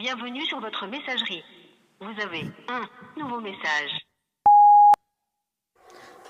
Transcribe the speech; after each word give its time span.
Bienvenue 0.00 0.46
sur 0.46 0.58
votre 0.60 0.86
messagerie. 0.86 1.44
Vous 2.00 2.22
avez 2.22 2.50
un 2.68 2.88
nouveau 3.20 3.38
message. 3.38 4.00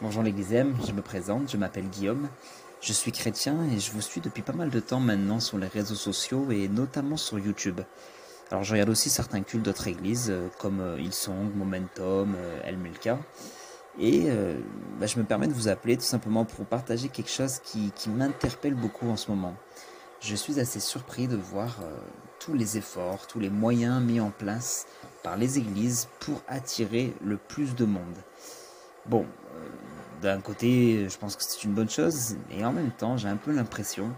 Bonjour 0.00 0.24
l'Église 0.24 0.52
M, 0.52 0.76
je 0.84 0.90
me 0.90 1.02
présente, 1.02 1.48
je 1.52 1.56
m'appelle 1.56 1.88
Guillaume. 1.88 2.28
Je 2.80 2.92
suis 2.92 3.12
chrétien 3.12 3.62
et 3.70 3.78
je 3.78 3.92
vous 3.92 4.00
suis 4.00 4.20
depuis 4.20 4.42
pas 4.42 4.54
mal 4.54 4.70
de 4.70 4.80
temps 4.80 4.98
maintenant 4.98 5.38
sur 5.38 5.56
les 5.56 5.68
réseaux 5.68 5.94
sociaux 5.94 6.50
et 6.50 6.66
notamment 6.66 7.16
sur 7.16 7.38
YouTube. 7.38 7.80
Alors 8.50 8.64
je 8.64 8.72
regarde 8.72 8.90
aussi 8.90 9.08
certains 9.08 9.42
cultes 9.42 9.64
d'autres 9.64 9.86
églises 9.86 10.30
euh, 10.30 10.48
comme 10.58 10.80
euh, 10.80 10.98
Hillsong, 10.98 11.54
Momentum, 11.54 12.34
euh, 12.36 12.60
El 12.64 12.76
Mulka. 12.76 13.20
Et 14.00 14.24
euh, 14.30 14.58
bah, 14.98 15.06
je 15.06 15.16
me 15.16 15.22
permets 15.22 15.46
de 15.46 15.52
vous 15.52 15.68
appeler 15.68 15.96
tout 15.96 16.02
simplement 16.02 16.44
pour 16.44 16.66
partager 16.66 17.08
quelque 17.08 17.30
chose 17.30 17.60
qui, 17.60 17.92
qui 17.92 18.10
m'interpelle 18.10 18.74
beaucoup 18.74 19.08
en 19.08 19.16
ce 19.16 19.30
moment. 19.30 19.54
Je 20.20 20.34
suis 20.34 20.60
assez 20.60 20.80
surpris 20.80 21.28
de 21.28 21.36
voir 21.36 21.78
euh, 21.82 21.96
tous 22.40 22.54
les 22.54 22.78
efforts, 22.78 23.26
tous 23.28 23.38
les 23.38 23.50
moyens 23.50 24.02
mis 24.02 24.18
en 24.18 24.30
place 24.30 24.86
par 25.22 25.36
les 25.36 25.58
églises 25.58 26.08
pour 26.18 26.42
attirer 26.48 27.14
le 27.22 27.36
plus 27.36 27.76
de 27.76 27.84
monde. 27.84 28.16
Bon, 29.06 29.24
euh, 29.54 29.68
d'un 30.22 30.40
côté, 30.40 31.06
je 31.08 31.18
pense 31.18 31.36
que 31.36 31.44
c'est 31.44 31.62
une 31.64 31.74
bonne 31.74 31.90
chose, 31.90 32.36
et 32.50 32.64
en 32.64 32.72
même 32.72 32.90
temps, 32.90 33.16
j'ai 33.16 33.28
un 33.28 33.36
peu 33.36 33.52
l'impression 33.52 34.10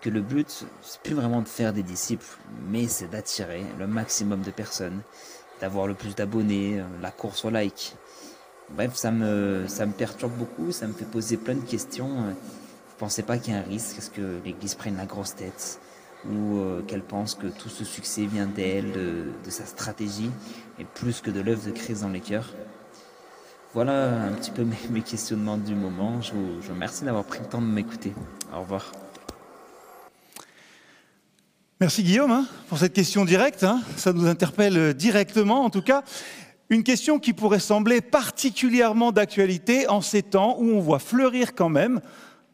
que 0.00 0.08
le 0.08 0.20
but, 0.20 0.64
c'est 0.82 1.00
plus 1.00 1.14
vraiment 1.14 1.42
de 1.42 1.48
faire 1.48 1.72
des 1.72 1.82
disciples, 1.82 2.26
mais 2.68 2.86
c'est 2.86 3.08
d'attirer 3.08 3.64
le 3.78 3.86
maximum 3.86 4.42
de 4.42 4.50
personnes, 4.50 5.00
d'avoir 5.60 5.86
le 5.86 5.94
plus 5.94 6.14
d'abonnés, 6.14 6.80
euh, 6.80 6.84
la 7.02 7.10
course 7.10 7.44
au 7.44 7.50
like. 7.50 7.96
Bref, 8.70 8.94
ça 8.94 9.10
me, 9.10 9.66
ça 9.68 9.84
me 9.84 9.92
perturbe 9.92 10.32
beaucoup, 10.32 10.72
ça 10.72 10.86
me 10.86 10.92
fait 10.92 11.04
poser 11.04 11.36
plein 11.36 11.54
de 11.54 11.60
questions. 11.60 12.08
Vous 12.08 12.96
pensez 12.98 13.22
pas 13.22 13.36
qu'il 13.36 13.52
y 13.52 13.56
a 13.56 13.60
un 13.60 13.62
risque? 13.62 13.98
Est-ce 13.98 14.10
que 14.10 14.40
l'Église 14.42 14.74
prenne 14.74 14.96
la 14.96 15.04
grosse 15.04 15.34
tête? 15.34 15.80
Ou 16.30 16.58
euh, 16.58 16.82
qu'elle 16.82 17.02
pense 17.02 17.34
que 17.34 17.46
tout 17.46 17.68
ce 17.68 17.84
succès 17.84 18.24
vient 18.26 18.46
d'elle, 18.46 18.92
de, 18.92 19.50
sa 19.50 19.66
stratégie, 19.66 20.30
et 20.78 20.84
plus 20.84 21.20
que 21.20 21.30
de 21.30 21.40
l'œuvre 21.40 21.66
de 21.66 21.70
Christ 21.70 22.02
dans 22.02 22.08
les 22.08 22.20
cœurs 22.20 22.50
voilà 23.72 24.26
un 24.26 24.32
petit 24.34 24.52
peu 24.52 24.62
mes, 24.62 24.76
mes 24.90 25.00
questionnements 25.00 25.58
du 25.58 25.74
moment. 25.74 26.22
Je 26.22 26.32
vous, 26.32 26.62
je 26.62 26.68
vous 26.68 26.74
remercie 26.74 27.02
d'avoir 27.02 27.24
pris 27.24 27.40
le 27.40 27.46
temps 27.46 27.60
de 27.60 27.66
m'écouter. 27.66 28.12
Au 28.54 28.60
revoir. 28.60 28.92
Merci 31.80 32.04
Guillaume 32.04 32.30
hein, 32.30 32.46
pour 32.68 32.78
cette 32.78 32.92
question 32.92 33.24
directe. 33.24 33.64
hein. 33.64 33.82
Ça 33.96 34.12
nous 34.12 34.26
interpelle 34.26 34.94
directement 34.94 35.64
en 35.64 35.70
tout 35.70 35.82
cas. 35.82 36.04
Une 36.70 36.84
question 36.84 37.18
qui 37.18 37.32
pourrait 37.32 37.58
sembler 37.58 38.00
particulièrement 38.00 39.12
d'actualité 39.12 39.88
en 39.88 40.00
ces 40.00 40.22
temps 40.22 40.56
où 40.60 40.70
on 40.70 40.80
voit 40.80 41.00
fleurir 41.00 41.54
quand 41.54 41.68
même 41.68 42.00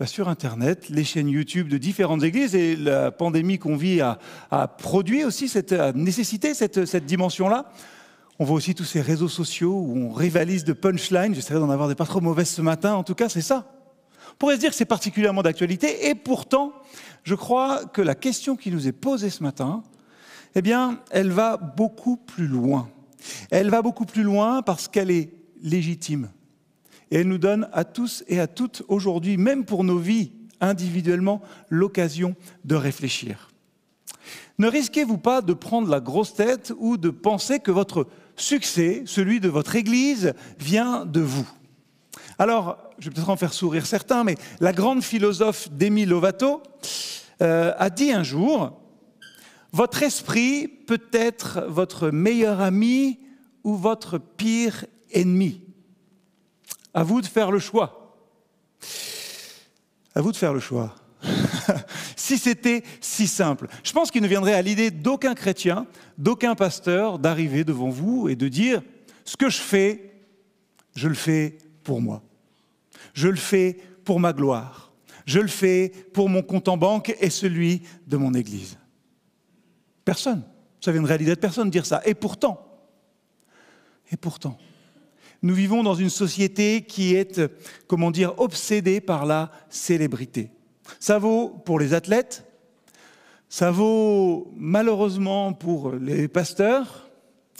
bah, 0.00 0.06
sur 0.06 0.30
Internet 0.30 0.88
les 0.88 1.04
chaînes 1.04 1.28
YouTube 1.28 1.68
de 1.68 1.76
différentes 1.76 2.22
églises 2.22 2.54
et 2.54 2.74
la 2.74 3.10
pandémie 3.10 3.58
qu'on 3.58 3.76
vit 3.76 4.00
a, 4.00 4.18
produit 4.78 5.24
aussi 5.24 5.46
cette 5.46 5.72
nécessité 5.94 6.54
cette, 6.54 6.86
cette 6.86 7.04
dimension-là. 7.04 7.70
On 8.38 8.46
voit 8.46 8.56
aussi 8.56 8.74
tous 8.74 8.86
ces 8.86 9.02
réseaux 9.02 9.28
sociaux 9.28 9.74
où 9.74 9.98
on 9.98 10.10
rivalise 10.10 10.64
de 10.64 10.72
punchlines. 10.72 11.34
J'essaierai 11.34 11.60
d'en 11.60 11.68
avoir 11.68 11.86
des 11.86 11.94
pas 11.94 12.06
trop 12.06 12.22
mauvaises 12.22 12.48
ce 12.48 12.62
matin. 12.62 12.94
En 12.94 13.04
tout 13.04 13.14
cas, 13.14 13.28
c'est 13.28 13.42
ça. 13.42 13.70
On 14.32 14.36
pourrait 14.38 14.54
se 14.54 14.60
dire 14.60 14.70
que 14.70 14.76
c'est 14.76 14.86
particulièrement 14.86 15.42
d'actualité. 15.42 16.08
Et 16.08 16.14
pourtant, 16.14 16.72
je 17.22 17.34
crois 17.34 17.84
que 17.84 18.00
la 18.00 18.14
question 18.14 18.56
qui 18.56 18.70
nous 18.70 18.88
est 18.88 18.92
posée 18.92 19.28
ce 19.28 19.42
matin, 19.42 19.82
eh 20.54 20.62
bien, 20.62 21.00
elle 21.10 21.30
va 21.30 21.58
beaucoup 21.58 22.16
plus 22.16 22.46
loin. 22.46 22.88
Elle 23.50 23.68
va 23.68 23.82
beaucoup 23.82 24.06
plus 24.06 24.22
loin 24.22 24.62
parce 24.62 24.88
qu'elle 24.88 25.10
est 25.10 25.34
légitime. 25.62 26.30
Et 27.10 27.20
elle 27.20 27.28
nous 27.28 27.38
donne 27.38 27.68
à 27.72 27.84
tous 27.84 28.24
et 28.28 28.40
à 28.40 28.46
toutes 28.46 28.82
aujourd'hui, 28.88 29.36
même 29.36 29.64
pour 29.64 29.84
nos 29.84 29.98
vies 29.98 30.32
individuellement, 30.60 31.40
l'occasion 31.68 32.36
de 32.64 32.74
réfléchir. 32.74 33.50
Ne 34.58 34.68
risquez-vous 34.68 35.18
pas 35.18 35.40
de 35.40 35.54
prendre 35.54 35.88
la 35.88 36.00
grosse 36.00 36.34
tête 36.34 36.72
ou 36.78 36.98
de 36.98 37.08
penser 37.08 37.60
que 37.60 37.70
votre 37.70 38.06
succès, 38.36 39.02
celui 39.06 39.40
de 39.40 39.48
votre 39.48 39.74
Église, 39.74 40.34
vient 40.58 41.06
de 41.06 41.20
vous? 41.20 41.48
Alors, 42.38 42.76
je 42.98 43.08
vais 43.08 43.14
peut-être 43.14 43.30
en 43.30 43.36
faire 43.36 43.54
sourire 43.54 43.86
certains, 43.86 44.24
mais 44.24 44.36
la 44.60 44.72
grande 44.72 45.02
philosophe 45.02 45.68
Demi 45.72 46.04
Lovato 46.04 46.62
euh, 47.42 47.72
a 47.78 47.90
dit 47.90 48.12
un 48.12 48.22
jour, 48.22 48.78
votre 49.72 50.02
esprit 50.02 50.68
peut 50.68 51.08
être 51.12 51.64
votre 51.68 52.10
meilleur 52.10 52.60
ami 52.60 53.18
ou 53.64 53.76
votre 53.76 54.18
pire 54.18 54.84
ennemi. 55.10 55.62
À 56.92 57.02
vous 57.02 57.20
de 57.20 57.26
faire 57.26 57.50
le 57.50 57.58
choix. 57.58 58.16
À 60.14 60.20
vous 60.20 60.32
de 60.32 60.36
faire 60.36 60.52
le 60.52 60.60
choix. 60.60 60.94
si 62.16 62.38
c'était 62.38 62.82
si 63.00 63.26
simple. 63.26 63.68
Je 63.84 63.92
pense 63.92 64.10
qu'il 64.10 64.22
ne 64.22 64.28
viendrait 64.28 64.54
à 64.54 64.62
l'idée 64.62 64.90
d'aucun 64.90 65.34
chrétien, 65.34 65.86
d'aucun 66.18 66.54
pasteur 66.54 67.18
d'arriver 67.18 67.64
devant 67.64 67.90
vous 67.90 68.28
et 68.28 68.36
de 68.36 68.48
dire 68.48 68.82
ce 69.24 69.36
que 69.36 69.48
je 69.48 69.60
fais, 69.60 70.12
je 70.94 71.08
le 71.08 71.14
fais 71.14 71.58
pour 71.84 72.00
moi. 72.00 72.22
Je 73.14 73.28
le 73.28 73.36
fais 73.36 73.78
pour 74.04 74.20
ma 74.20 74.32
gloire. 74.32 74.92
Je 75.26 75.38
le 75.38 75.48
fais 75.48 75.92
pour 76.12 76.28
mon 76.28 76.42
compte 76.42 76.68
en 76.68 76.76
banque 76.76 77.14
et 77.20 77.30
celui 77.30 77.82
de 78.06 78.16
mon 78.16 78.34
Église. 78.34 78.78
Personne. 80.04 80.42
Ça 80.80 80.92
viendrait 80.92 81.14
à 81.14 81.16
l'idée 81.18 81.34
de 81.34 81.40
personne 81.40 81.66
de 81.66 81.70
dire 81.70 81.86
ça. 81.86 82.00
Et 82.06 82.14
pourtant, 82.14 82.66
et 84.10 84.16
pourtant, 84.16 84.58
nous 85.42 85.54
vivons 85.54 85.82
dans 85.82 85.94
une 85.94 86.10
société 86.10 86.82
qui 86.82 87.14
est, 87.14 87.40
comment 87.86 88.10
dire, 88.10 88.38
obsédée 88.38 89.00
par 89.00 89.26
la 89.26 89.50
célébrité. 89.68 90.50
Ça 90.98 91.18
vaut 91.18 91.48
pour 91.48 91.78
les 91.78 91.94
athlètes, 91.94 92.44
ça 93.48 93.70
vaut 93.70 94.52
malheureusement 94.56 95.52
pour 95.52 95.92
les 95.92 96.28
pasteurs, 96.28 97.10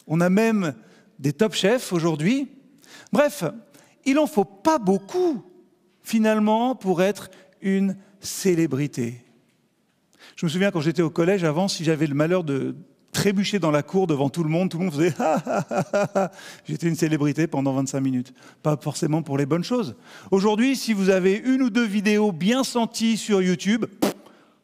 on 0.07 0.21
a 0.21 0.29
même 0.29 0.75
des 1.19 1.33
top 1.33 1.55
chefs 1.55 1.93
aujourd'hui. 1.93 2.49
Bref, 3.13 3.45
il 4.05 4.15
n'en 4.15 4.27
faut 4.27 4.45
pas 4.45 4.79
beaucoup 4.79 5.43
finalement 6.03 6.75
pour 6.75 7.03
être 7.03 7.31
une 7.61 7.97
célébrité. 8.21 9.25
Je 10.37 10.47
me 10.47 10.51
souviens 10.51 10.71
quand 10.71 10.81
j'étais 10.81 11.03
au 11.03 11.11
collège 11.11 11.45
avant, 11.45 11.69
si 11.69 11.85
j'avais 11.85 12.07
le 12.07 12.15
malheur 12.15 12.45
de 12.45 12.75
trébucher 13.13 13.59
dans 13.59 13.71
la 13.71 13.83
cour 13.83 14.07
devant 14.07 14.29
tout 14.29 14.43
le 14.43 14.49
monde, 14.49 14.71
tout 14.71 14.79
le 14.79 14.85
monde 14.85 14.95
faisait 14.95 15.15
ah, 15.19 15.43
ah, 15.47 15.65
ah, 15.71 15.85
ah, 15.93 16.11
ah. 16.15 16.31
J'étais 16.65 16.89
une 16.89 16.95
célébrité 16.97 17.47
pendant 17.47 17.73
25 17.73 18.01
minutes. 18.01 18.33
Pas 18.63 18.77
forcément 18.77 19.23
pour 19.23 19.39
les 19.39 19.47
bonnes 19.47 19.65
choses. 19.65 19.97
Aujourd'hui, 20.31 20.77
si 20.77 20.93
vous 20.93 21.11
avez 21.11 21.35
une 21.35 21.63
ou 21.63 21.71
deux 21.71 21.87
vidéos 21.87 22.33
bien 22.33 22.65
senties 22.65 23.17
sur 23.17 23.43
YouTube, 23.43 23.87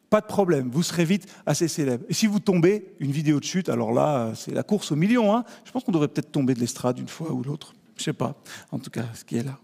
pas 0.09 0.21
de 0.21 0.25
problème, 0.25 0.69
vous 0.71 0.83
serez 0.83 1.03
vite 1.03 1.27
assez 1.45 1.67
célèbre. 1.67 2.05
Et 2.07 2.13
si 2.13 2.27
vous 2.27 2.39
tombez, 2.39 2.93
une 2.99 3.11
vidéo 3.11 3.39
de 3.39 3.45
chute, 3.45 3.67
alors 3.67 3.91
là, 3.91 4.31
c'est 4.35 4.53
la 4.53 4.63
course 4.63 4.91
au 4.91 4.95
million. 4.95 5.35
Hein. 5.35 5.43
Je 5.65 5.71
pense 5.71 5.83
qu'on 5.83 5.91
devrait 5.91 6.07
peut-être 6.07 6.31
tomber 6.31 6.53
de 6.53 6.59
l'estrade 6.59 6.97
une 6.99 7.09
fois 7.09 7.31
ou 7.31 7.43
l'autre. 7.43 7.73
Je 7.97 8.03
sais 8.03 8.13
pas. 8.13 8.35
En 8.71 8.79
tout 8.79 8.89
cas, 8.89 9.05
ce 9.13 9.25
qui 9.25 9.37
est 9.37 9.43
là. 9.43 9.57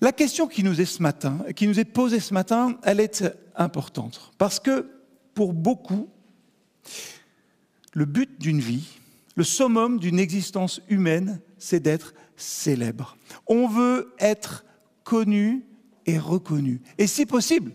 La 0.00 0.12
question 0.12 0.46
qui 0.46 0.64
nous 0.64 0.80
est 0.80 0.86
ce 0.86 1.02
matin, 1.02 1.40
qui 1.54 1.66
nous 1.66 1.78
est 1.78 1.84
posée 1.84 2.20
ce 2.20 2.32
matin, 2.32 2.78
elle 2.84 3.00
est 3.00 3.22
importante. 3.54 4.32
Parce 4.38 4.58
que 4.58 4.86
pour 5.34 5.52
beaucoup, 5.52 6.08
le 7.92 8.04
but 8.04 8.40
d'une 8.40 8.60
vie, 8.60 8.88
le 9.36 9.44
summum 9.44 9.98
d'une 9.98 10.18
existence 10.18 10.80
humaine, 10.88 11.40
c'est 11.58 11.80
d'être 11.80 12.14
célèbre. 12.36 13.16
On 13.46 13.68
veut 13.68 14.14
être 14.18 14.64
connu 15.04 15.64
et 16.06 16.18
reconnu. 16.18 16.80
Et 16.98 17.06
si 17.06 17.26
possible, 17.26 17.72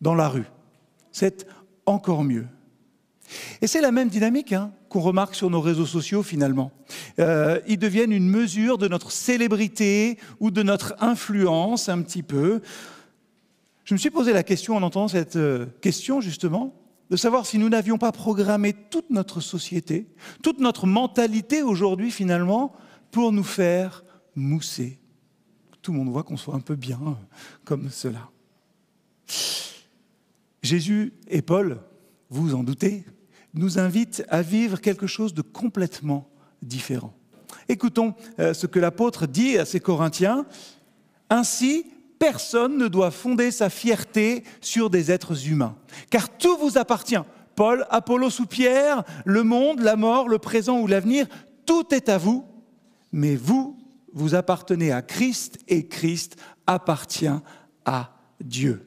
dans 0.00 0.14
la 0.14 0.28
rue. 0.28 0.46
C'est 1.12 1.46
encore 1.86 2.24
mieux. 2.24 2.46
Et 3.60 3.66
c'est 3.66 3.80
la 3.80 3.90
même 3.90 4.08
dynamique 4.08 4.52
hein, 4.52 4.72
qu'on 4.88 5.00
remarque 5.00 5.34
sur 5.34 5.50
nos 5.50 5.60
réseaux 5.60 5.86
sociaux 5.86 6.22
finalement. 6.22 6.70
Euh, 7.18 7.60
ils 7.66 7.78
deviennent 7.78 8.12
une 8.12 8.28
mesure 8.28 8.78
de 8.78 8.86
notre 8.86 9.10
célébrité 9.10 10.18
ou 10.38 10.50
de 10.50 10.62
notre 10.62 10.94
influence 11.00 11.88
un 11.88 12.02
petit 12.02 12.22
peu. 12.22 12.60
Je 13.84 13.94
me 13.94 13.98
suis 13.98 14.10
posé 14.10 14.32
la 14.32 14.42
question 14.42 14.76
en 14.76 14.82
entendant 14.82 15.08
cette 15.08 15.36
euh, 15.36 15.66
question 15.80 16.20
justement, 16.20 16.74
de 17.10 17.16
savoir 17.16 17.46
si 17.46 17.58
nous 17.58 17.68
n'avions 17.68 17.98
pas 17.98 18.12
programmé 18.12 18.72
toute 18.72 19.10
notre 19.10 19.40
société, 19.40 20.08
toute 20.42 20.60
notre 20.60 20.86
mentalité 20.86 21.62
aujourd'hui 21.62 22.10
finalement, 22.10 22.74
pour 23.10 23.32
nous 23.32 23.44
faire 23.44 24.04
mousser. 24.34 24.98
Tout 25.82 25.92
le 25.92 25.98
monde 25.98 26.10
voit 26.10 26.24
qu'on 26.24 26.36
soit 26.36 26.54
un 26.54 26.60
peu 26.60 26.74
bien 26.74 27.00
euh, 27.06 27.12
comme 27.64 27.90
cela. 27.90 28.30
Jésus 30.62 31.12
et 31.28 31.42
Paul, 31.42 31.80
vous 32.28 32.54
en 32.54 32.64
doutez, 32.64 33.04
nous 33.54 33.78
invitent 33.78 34.24
à 34.28 34.42
vivre 34.42 34.80
quelque 34.80 35.06
chose 35.06 35.32
de 35.32 35.42
complètement 35.42 36.28
différent. 36.60 37.14
Écoutons 37.68 38.14
euh, 38.38 38.52
ce 38.52 38.66
que 38.66 38.78
l'apôtre 38.78 39.26
dit 39.26 39.58
à 39.58 39.64
ses 39.64 39.80
Corinthiens. 39.80 40.44
Ainsi, 41.30 41.86
personne 42.18 42.78
ne 42.78 42.88
doit 42.88 43.10
fonder 43.10 43.50
sa 43.50 43.70
fierté 43.70 44.44
sur 44.60 44.90
des 44.90 45.10
êtres 45.10 45.48
humains, 45.48 45.76
car 46.10 46.28
tout 46.36 46.56
vous 46.58 46.78
appartient. 46.78 47.16
Paul, 47.54 47.86
Apollos 47.90 48.40
ou 48.40 48.46
Pierre, 48.46 49.02
le 49.24 49.42
monde, 49.42 49.80
la 49.80 49.96
mort, 49.96 50.28
le 50.28 50.38
présent 50.38 50.78
ou 50.78 50.86
l'avenir, 50.86 51.26
tout 51.64 51.94
est 51.94 52.08
à 52.08 52.18
vous, 52.18 52.44
mais 53.12 53.34
vous, 53.34 53.78
vous 54.12 54.34
appartenez 54.34 54.92
à 54.92 55.02
Christ 55.02 55.58
et 55.68 55.88
Christ 55.88 56.36
appartient 56.66 57.28
à 57.84 58.10
Dieu. 58.40 58.86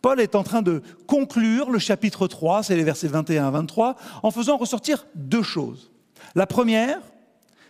Paul 0.00 0.20
est 0.20 0.34
en 0.34 0.42
train 0.42 0.62
de 0.62 0.82
conclure 1.06 1.70
le 1.70 1.78
chapitre 1.78 2.26
3, 2.26 2.64
c'est 2.64 2.76
les 2.76 2.82
versets 2.82 3.08
21 3.08 3.46
à 3.46 3.50
23, 3.50 3.96
en 4.22 4.30
faisant 4.30 4.56
ressortir 4.56 5.06
deux 5.14 5.42
choses. 5.44 5.92
La 6.34 6.46
première, 6.46 7.00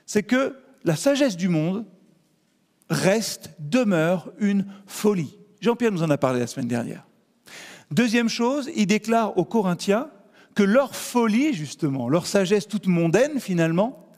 c'est 0.06 0.22
que 0.22 0.56
la 0.84 0.96
sagesse 0.96 1.36
du 1.36 1.48
monde 1.48 1.84
reste, 2.92 3.50
demeure 3.58 4.32
une 4.38 4.66
folie. 4.86 5.36
Jean-Pierre 5.60 5.92
nous 5.92 6.02
en 6.02 6.10
a 6.10 6.18
parlé 6.18 6.40
la 6.40 6.46
semaine 6.46 6.68
dernière. 6.68 7.06
Deuxième 7.90 8.28
chose, 8.28 8.70
il 8.74 8.86
déclare 8.86 9.36
aux 9.36 9.44
Corinthiens 9.44 10.08
que 10.54 10.62
leur 10.62 10.94
folie, 10.94 11.52
justement, 11.52 12.08
leur 12.08 12.26
sagesse 12.26 12.68
toute 12.68 12.86
mondaine 12.86 13.40
finalement, 13.40 14.08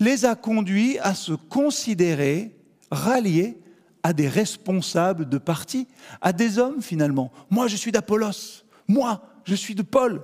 les 0.00 0.24
a 0.24 0.34
conduits 0.34 0.98
à 0.98 1.14
se 1.14 1.32
considérer 1.32 2.56
ralliés 2.90 3.58
à 4.02 4.12
des 4.12 4.28
responsables 4.28 5.28
de 5.28 5.38
parti, 5.38 5.88
à 6.20 6.32
des 6.32 6.58
hommes 6.58 6.82
finalement. 6.82 7.32
Moi, 7.50 7.68
je 7.68 7.76
suis 7.76 7.92
d'Apollos. 7.92 8.64
Moi, 8.86 9.22
je 9.44 9.54
suis 9.54 9.74
de 9.74 9.82
Paul. 9.82 10.22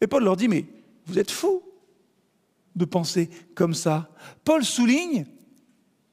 Et 0.00 0.06
Paul 0.06 0.24
leur 0.24 0.36
dit, 0.36 0.48
mais 0.48 0.66
vous 1.06 1.18
êtes 1.18 1.30
fous 1.30 1.62
de 2.76 2.84
penser 2.84 3.28
comme 3.54 3.74
ça. 3.74 4.10
Paul 4.44 4.64
souligne 4.64 5.26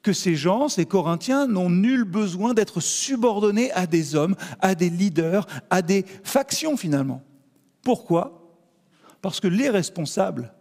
que 0.06 0.12
ces 0.12 0.36
gens, 0.36 0.68
ces 0.68 0.86
Corinthiens, 0.86 1.48
n'ont 1.48 1.68
nul 1.68 2.04
besoin 2.04 2.54
d'être 2.54 2.78
subordonnés 2.78 3.72
à 3.72 3.88
des 3.88 4.14
hommes, 4.14 4.36
à 4.60 4.76
des 4.76 4.88
leaders, 4.88 5.48
à 5.68 5.82
des 5.82 6.04
factions 6.22 6.76
finalement. 6.76 7.24
Pourquoi? 7.82 8.56
Parce 9.20 9.40
que 9.40 9.48
les 9.48 9.68
responsables 9.68 10.54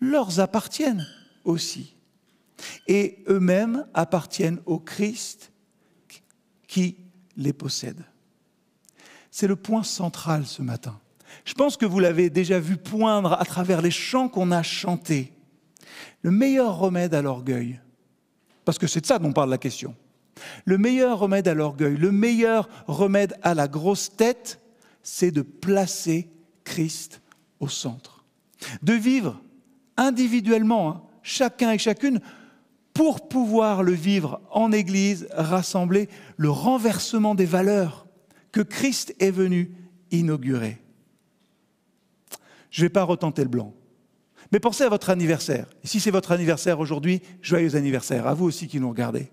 leur 0.00 0.40
appartiennent 0.40 1.06
aussi 1.44 1.96
et 2.86 3.22
eux-mêmes 3.28 3.86
appartiennent 3.92 4.60
au 4.64 4.78
Christ 4.78 5.52
qui 6.66 6.96
les 7.36 7.52
possède. 7.52 8.02
C'est 9.30 9.48
le 9.48 9.56
point 9.56 9.82
central 9.82 10.46
ce 10.46 10.62
matin. 10.62 10.98
Je 11.44 11.52
pense 11.52 11.76
que 11.76 11.84
vous 11.84 12.00
l'avez 12.00 12.30
déjà 12.30 12.58
vu 12.58 12.78
poindre 12.78 13.34
à 13.34 13.44
travers 13.44 13.82
les 13.82 13.90
chants 13.90 14.30
qu'on 14.30 14.50
a 14.50 14.62
chantés. 14.62 15.34
Le 16.22 16.30
meilleur 16.30 16.78
remède 16.78 17.12
à 17.12 17.20
l'orgueil, 17.20 17.78
parce 18.64 18.78
que 18.78 18.86
c'est 18.86 19.00
de 19.00 19.06
ça 19.06 19.18
dont 19.18 19.32
parle 19.32 19.50
la 19.50 19.58
question, 19.58 19.94
le 20.64 20.78
meilleur 20.78 21.18
remède 21.18 21.48
à 21.48 21.54
l'orgueil, 21.54 21.96
le 21.96 22.12
meilleur 22.12 22.68
remède 22.86 23.36
à 23.42 23.54
la 23.54 23.68
grosse 23.68 24.16
tête, 24.16 24.60
c'est 25.02 25.30
de 25.30 25.42
placer 25.42 26.28
Christ 26.64 27.20
au 27.60 27.68
centre. 27.68 28.24
De 28.82 28.92
vivre 28.92 29.40
individuellement, 29.96 30.90
hein, 30.90 31.02
chacun 31.22 31.72
et 31.72 31.78
chacune, 31.78 32.20
pour 32.94 33.28
pouvoir 33.28 33.82
le 33.82 33.92
vivre 33.92 34.40
en 34.50 34.72
Église, 34.72 35.26
rassembler 35.32 36.08
le 36.36 36.50
renversement 36.50 37.34
des 37.34 37.46
valeurs 37.46 38.06
que 38.52 38.60
Christ 38.60 39.14
est 39.18 39.30
venu 39.30 39.74
inaugurer. 40.10 40.78
Je 42.70 42.82
ne 42.82 42.86
vais 42.86 42.92
pas 42.92 43.04
retenter 43.04 43.42
le 43.42 43.48
blanc. 43.48 43.74
Mais 44.50 44.60
pensez 44.60 44.84
à 44.84 44.88
votre 44.88 45.10
anniversaire. 45.10 45.66
Et 45.84 45.86
si 45.86 46.00
c'est 46.00 46.10
votre 46.10 46.32
anniversaire 46.32 46.80
aujourd'hui, 46.80 47.22
joyeux 47.40 47.76
anniversaire, 47.76 48.26
à 48.26 48.34
vous 48.34 48.46
aussi 48.46 48.68
qui 48.68 48.80
nous 48.80 48.90
regardez. 48.90 49.30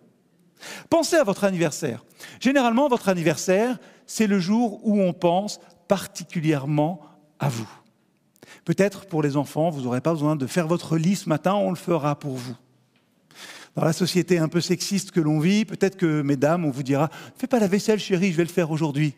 Pensez 0.89 1.15
à 1.15 1.23
votre 1.23 1.45
anniversaire. 1.45 2.03
Généralement, 2.39 2.89
votre 2.89 3.09
anniversaire, 3.09 3.79
c'est 4.06 4.27
le 4.27 4.39
jour 4.39 4.79
où 4.83 5.00
on 5.00 5.13
pense 5.13 5.59
particulièrement 5.88 7.01
à 7.39 7.50
vous. 7.50 7.69
Peut-être 8.65 9.06
pour 9.06 9.23
les 9.23 9.38
enfants, 9.38 9.69
vous 9.69 9.81
n'aurez 9.81 10.01
pas 10.01 10.11
besoin 10.11 10.35
de 10.35 10.45
faire 10.47 10.67
votre 10.67 10.97
lit 10.97 11.15
ce 11.15 11.29
matin, 11.29 11.53
on 11.53 11.69
le 11.69 11.75
fera 11.75 12.17
pour 12.19 12.35
vous 12.35 12.56
dans 13.75 13.85
la 13.85 13.94
société 13.94 14.38
un 14.39 14.47
peu 14.47 14.61
sexiste 14.61 15.11
que 15.11 15.19
l'on 15.19 15.39
vit, 15.39 15.65
peut-être 15.65 15.95
que, 15.95 16.21
mesdames, 16.21 16.65
on 16.65 16.71
vous 16.71 16.83
dira 16.83 17.09
Fais 17.38 17.47
pas 17.47 17.59
la 17.59 17.67
vaisselle, 17.67 18.00
chérie, 18.00 18.31
je 18.31 18.38
vais 18.38 18.44
le 18.44 18.50
faire 18.50 18.71
aujourd'hui. 18.71 19.15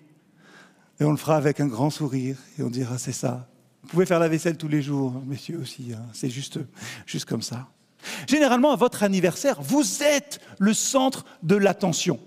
Et 1.00 1.04
on 1.04 1.12
le 1.12 1.18
fera 1.18 1.36
avec 1.36 1.60
un 1.60 1.68
grand 1.68 1.90
sourire 1.90 2.38
et 2.60 2.64
on 2.64 2.70
dira 2.70 2.98
C'est 2.98 3.12
ça. 3.12 3.48
Vous 3.84 3.90
pouvez 3.90 4.06
faire 4.06 4.20
la 4.20 4.28
vaisselle 4.28 4.58
tous 4.58 4.68
les 4.68 4.82
jours, 4.82 5.14
messieurs 5.26 5.60
aussi, 5.60 5.94
hein. 5.94 6.06
c'est 6.14 6.30
juste, 6.30 6.60
juste 7.06 7.26
comme 7.26 7.42
ça. 7.42 7.70
Généralement, 8.28 8.72
à 8.72 8.76
votre 8.76 9.04
anniversaire, 9.04 9.62
vous 9.62 10.04
êtes 10.04 10.40
le 10.60 10.74
centre 10.74 11.26
de 11.44 11.56
l'attention. 11.56 12.20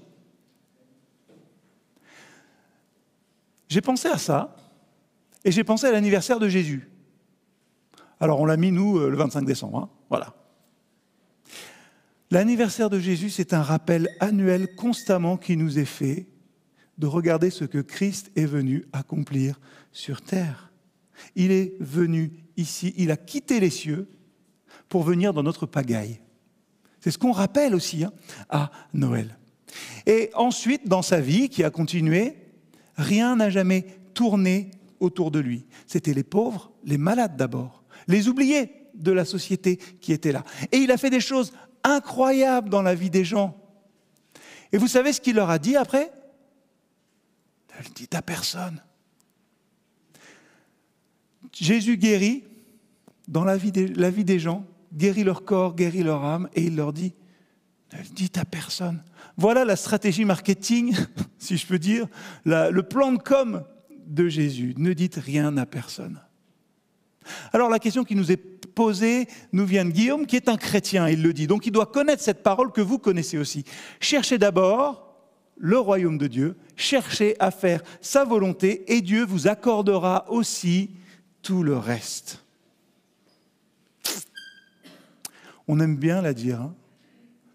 J'ai 3.68 3.80
pensé 3.80 4.08
à 4.08 4.18
ça 4.18 4.56
et 5.44 5.50
j'ai 5.50 5.64
pensé 5.64 5.86
à 5.86 5.92
l'anniversaire 5.92 6.38
de 6.38 6.48
Jésus. 6.48 6.90
Alors 8.20 8.40
on 8.40 8.46
l'a 8.46 8.56
mis, 8.56 8.70
nous, 8.70 8.98
euh, 8.98 9.10
le 9.10 9.16
25 9.16 9.44
décembre. 9.44 9.78
Hein. 9.78 9.90
voilà. 10.08 10.34
L'anniversaire 12.30 12.90
de 12.90 12.98
Jésus, 12.98 13.30
c'est 13.30 13.52
un 13.52 13.62
rappel 13.62 14.08
annuel 14.20 14.74
constamment 14.74 15.36
qui 15.36 15.56
nous 15.56 15.78
est 15.78 15.84
fait 15.84 16.26
de 16.98 17.06
regarder 17.06 17.50
ce 17.50 17.64
que 17.64 17.78
Christ 17.78 18.30
est 18.36 18.46
venu 18.46 18.86
accomplir 18.92 19.60
sur 19.92 20.22
terre. 20.22 20.72
Il 21.34 21.50
est 21.50 21.74
venu 21.80 22.32
ici, 22.56 22.94
il 22.96 23.10
a 23.10 23.16
quitté 23.16 23.60
les 23.60 23.70
cieux 23.70 24.08
pour 24.88 25.02
venir 25.02 25.32
dans 25.32 25.42
notre 25.42 25.66
pagaille. 25.66 26.20
C'est 27.00 27.10
ce 27.10 27.18
qu'on 27.18 27.32
rappelle 27.32 27.74
aussi 27.74 28.04
hein, 28.04 28.12
à 28.48 28.70
Noël. 28.92 29.36
Et 30.06 30.30
ensuite, 30.34 30.88
dans 30.88 31.02
sa 31.02 31.20
vie 31.20 31.48
qui 31.48 31.64
a 31.64 31.70
continué, 31.70 32.36
rien 32.96 33.36
n'a 33.36 33.50
jamais 33.50 33.86
tourné 34.14 34.70
autour 35.00 35.30
de 35.30 35.38
lui. 35.38 35.66
C'était 35.86 36.14
les 36.14 36.22
pauvres, 36.22 36.72
les 36.84 36.98
malades 36.98 37.36
d'abord, 37.36 37.84
les 38.08 38.28
oubliés 38.28 38.70
de 38.94 39.12
la 39.12 39.24
société 39.24 39.76
qui 39.76 40.12
étaient 40.12 40.32
là. 40.32 40.44
Et 40.72 40.78
il 40.78 40.90
a 40.90 40.96
fait 40.96 41.10
des 41.10 41.20
choses 41.20 41.52
incroyable 41.82 42.70
dans 42.70 42.82
la 42.82 42.94
vie 42.94 43.10
des 43.10 43.24
gens. 43.24 43.60
Et 44.72 44.78
vous 44.78 44.88
savez 44.88 45.12
ce 45.12 45.20
qu'il 45.20 45.36
leur 45.36 45.50
a 45.50 45.58
dit 45.58 45.76
après? 45.76 46.10
Ne 47.76 47.84
le 47.84 47.90
dites 47.94 48.14
à 48.14 48.22
personne. 48.22 48.80
Jésus 51.54 51.96
guérit 51.96 52.44
dans 53.28 53.44
la 53.44 53.56
vie, 53.56 53.72
des, 53.72 53.88
la 53.88 54.10
vie 54.10 54.24
des 54.24 54.38
gens, 54.38 54.66
guérit 54.92 55.24
leur 55.24 55.44
corps, 55.44 55.74
guérit 55.74 56.02
leur 56.02 56.24
âme, 56.24 56.48
et 56.54 56.64
il 56.64 56.76
leur 56.76 56.92
dit 56.92 57.14
Ne 57.92 57.98
le 57.98 58.14
dites 58.14 58.38
à 58.38 58.44
personne. 58.44 59.02
Voilà 59.36 59.64
la 59.64 59.76
stratégie 59.76 60.24
marketing, 60.24 60.94
si 61.38 61.56
je 61.56 61.66
peux 61.66 61.78
dire, 61.78 62.06
le 62.44 62.80
plan 62.82 63.12
de 63.12 63.18
com 63.18 63.64
de 64.06 64.28
Jésus. 64.28 64.74
Ne 64.76 64.92
dites 64.92 65.16
rien 65.16 65.56
à 65.56 65.66
personne. 65.66 66.20
Alors 67.52 67.70
la 67.70 67.78
question 67.78 68.04
qui 68.04 68.14
nous 68.14 68.30
est 68.30 68.36
posée 68.36 69.28
nous 69.52 69.64
vient 69.64 69.84
de 69.84 69.90
Guillaume, 69.90 70.26
qui 70.26 70.36
est 70.36 70.48
un 70.48 70.56
chrétien, 70.56 71.08
il 71.08 71.22
le 71.22 71.32
dit. 71.32 71.46
Donc 71.46 71.66
il 71.66 71.72
doit 71.72 71.86
connaître 71.86 72.22
cette 72.22 72.42
parole 72.42 72.72
que 72.72 72.80
vous 72.80 72.98
connaissez 72.98 73.38
aussi. 73.38 73.64
Cherchez 74.00 74.38
d'abord 74.38 75.14
le 75.56 75.78
royaume 75.78 76.18
de 76.18 76.26
Dieu, 76.26 76.56
cherchez 76.76 77.36
à 77.38 77.50
faire 77.50 77.82
sa 78.00 78.24
volonté, 78.24 78.92
et 78.92 79.00
Dieu 79.00 79.24
vous 79.24 79.46
accordera 79.46 80.30
aussi 80.30 80.90
tout 81.44 81.62
le 81.62 81.76
reste. 81.76 82.42
On 85.68 85.78
aime 85.78 85.96
bien 85.96 86.20
la 86.20 86.34
dire. 86.34 86.60
Hein. 86.60 86.74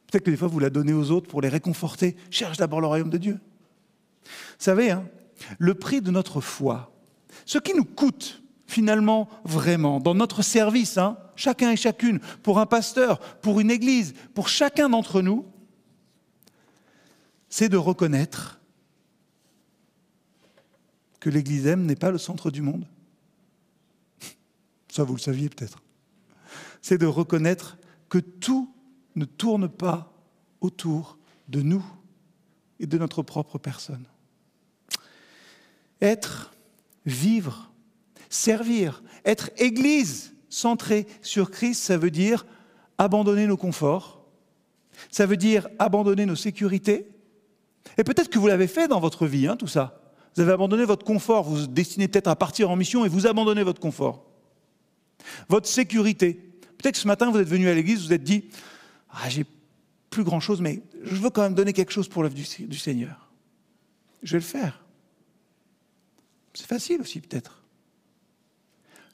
Peut-être 0.07 0.23
que 0.23 0.31
des 0.31 0.37
fois 0.37 0.47
vous 0.47 0.59
la 0.59 0.69
donnez 0.69 0.93
aux 0.93 1.11
autres 1.11 1.27
pour 1.27 1.41
les 1.41 1.49
réconforter. 1.49 2.15
Cherche 2.31 2.57
d'abord 2.57 2.79
le 2.79 2.87
royaume 2.87 3.09
de 3.09 3.17
Dieu. 3.17 3.39
Vous 4.23 4.29
savez, 4.59 4.91
hein, 4.91 5.05
le 5.57 5.73
prix 5.73 6.01
de 6.01 6.11
notre 6.11 6.39
foi, 6.39 6.91
ce 7.45 7.57
qui 7.57 7.73
nous 7.73 7.83
coûte 7.83 8.41
finalement 8.67 9.27
vraiment 9.43 9.99
dans 9.99 10.13
notre 10.13 10.43
service, 10.43 10.97
hein, 10.97 11.17
chacun 11.35 11.71
et 11.71 11.75
chacune, 11.75 12.19
pour 12.43 12.59
un 12.59 12.65
pasteur, 12.67 13.19
pour 13.41 13.59
une 13.59 13.71
église, 13.71 14.13
pour 14.35 14.47
chacun 14.47 14.89
d'entre 14.89 15.21
nous, 15.21 15.45
c'est 17.49 17.69
de 17.69 17.77
reconnaître 17.77 18.59
que 21.19 21.31
l'église 21.31 21.65
M 21.65 21.85
n'est 21.85 21.95
pas 21.95 22.11
le 22.11 22.19
centre 22.19 22.51
du 22.51 22.61
monde. 22.61 22.85
Ça, 24.91 25.03
vous 25.03 25.15
le 25.15 25.19
saviez 25.19 25.49
peut-être. 25.49 25.81
C'est 26.81 26.97
de 26.97 27.05
reconnaître 27.05 27.77
que 28.09 28.17
tout 28.17 28.73
ne 29.15 29.25
tourne 29.25 29.69
pas 29.69 30.13
autour 30.61 31.17
de 31.47 31.61
nous 31.61 31.85
et 32.79 32.87
de 32.87 32.97
notre 32.97 33.21
propre 33.21 33.57
personne. 33.57 34.05
Être, 36.01 36.53
vivre 37.05 37.69
Servir, 38.29 39.01
être 39.25 39.49
Église 39.57 40.35
centrée 40.49 41.07
sur 41.23 41.49
Christ, 41.49 41.81
ça 41.81 41.97
veut 41.97 42.11
dire 42.11 42.45
abandonner 42.99 43.47
nos 43.47 43.57
conforts, 43.57 44.23
ça 45.11 45.25
veut 45.25 45.37
dire 45.37 45.67
abandonner 45.79 46.27
nos 46.27 46.35
sécurités. 46.35 47.09
Et 47.97 48.03
peut-être 48.03 48.29
que 48.29 48.37
vous 48.37 48.47
l'avez 48.47 48.67
fait 48.67 48.87
dans 48.87 48.99
votre 48.99 49.25
vie, 49.25 49.47
hein, 49.47 49.55
tout 49.55 49.67
ça. 49.67 50.13
Vous 50.35 50.43
avez 50.43 50.51
abandonné 50.51 50.85
votre 50.85 51.03
confort, 51.03 51.43
vous, 51.43 51.55
vous 51.55 51.67
destinez 51.67 52.07
peut-être 52.07 52.27
à 52.27 52.35
partir 52.35 52.69
en 52.69 52.75
mission 52.75 53.03
et 53.03 53.09
vous 53.09 53.25
abandonnez 53.25 53.63
votre 53.63 53.81
confort. 53.81 54.28
Votre 55.47 55.67
sécurité. 55.67 56.33
Peut-être 56.77 56.95
ce 56.95 57.07
matin, 57.07 57.29
vous 57.31 57.39
êtes 57.39 57.47
venu 57.47 57.67
à 57.67 57.73
l'église, 57.73 57.99
vous 57.99 58.07
vous 58.07 58.13
êtes 58.13 58.23
dit 58.23 58.45
ah, 59.09 59.29
J'ai 59.29 59.45
plus 60.09 60.23
grand-chose, 60.23 60.61
mais 60.61 60.81
je 61.03 61.15
veux 61.15 61.29
quand 61.29 61.41
même 61.41 61.55
donner 61.55 61.73
quelque 61.73 61.91
chose 61.91 62.07
pour 62.07 62.23
l'œuvre 62.23 62.35
du 62.35 62.77
Seigneur. 62.77 63.29
Je 64.23 64.33
vais 64.33 64.39
le 64.39 64.43
faire. 64.43 64.83
C'est 66.53 66.67
facile 66.67 67.01
aussi, 67.01 67.19
peut-être. 67.21 67.63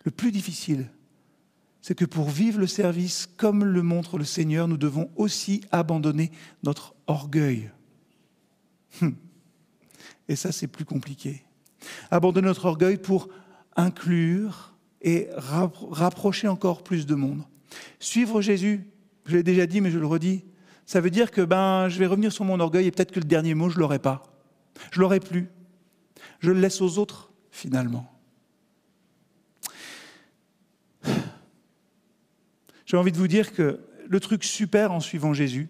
Le 0.04 0.12
plus 0.12 0.32
difficile, 0.32 0.90
c'est 1.82 1.96
que 1.96 2.06
pour 2.06 2.30
vivre 2.30 2.60
le 2.60 2.68
service 2.68 3.28
comme 3.38 3.64
le 3.64 3.82
montre 3.82 4.18
le 4.18 4.24
Seigneur, 4.24 4.68
nous 4.68 4.78
devons 4.78 5.10
aussi 5.16 5.62
abandonner 5.72 6.32
notre 6.64 6.96
orgueil. 7.08 7.72
Hum. 9.02 9.16
Et 10.28 10.36
ça, 10.36 10.52
c'est 10.52 10.68
plus 10.68 10.86
compliqué. 10.86 11.44
Abandonner 12.10 12.48
notre 12.48 12.66
orgueil 12.66 12.98
pour 12.98 13.30
inclure 13.76 14.75
et 15.06 15.30
rapprocher 15.38 16.50
encore 16.50 16.84
plus 16.84 17.06
de 17.06 17.14
monde. 17.14 17.44
Suivre 18.00 18.42
Jésus, 18.42 18.88
je 19.26 19.38
l'ai 19.38 19.44
déjà 19.44 19.68
dit, 19.68 19.80
mais 19.80 19.92
je 19.92 20.00
le 20.00 20.08
redis, 20.08 20.44
ça 20.88 21.00
veut 21.00 21.12
dire 21.12 21.32
que 21.32 21.42
ben, 21.42 21.88
je 21.90 22.00
vais 22.00 22.08
revenir 22.08 22.32
sur 22.32 22.44
mon 22.44 22.60
orgueil 22.60 22.88
et 22.88 22.92
peut-être 22.92 23.12
que 23.12 23.20
le 23.20 23.26
dernier 23.26 23.54
mot, 23.54 23.70
je 23.70 23.76
ne 23.76 23.82
l'aurai 23.82 24.00
pas. 24.00 24.24
Je 24.92 25.00
ne 25.00 25.02
l'aurai 25.02 25.20
plus. 25.20 25.48
Je 26.40 26.52
le 26.52 26.60
laisse 26.60 26.82
aux 26.82 26.98
autres, 26.98 27.32
finalement. 27.52 28.12
J'ai 32.86 32.98
envie 32.98 33.12
de 33.12 33.18
vous 33.18 33.28
dire 33.28 33.54
que 33.54 33.80
le 34.08 34.20
truc 34.20 34.44
super 34.44 34.92
en 34.92 35.00
suivant 35.00 35.34
Jésus, 35.34 35.70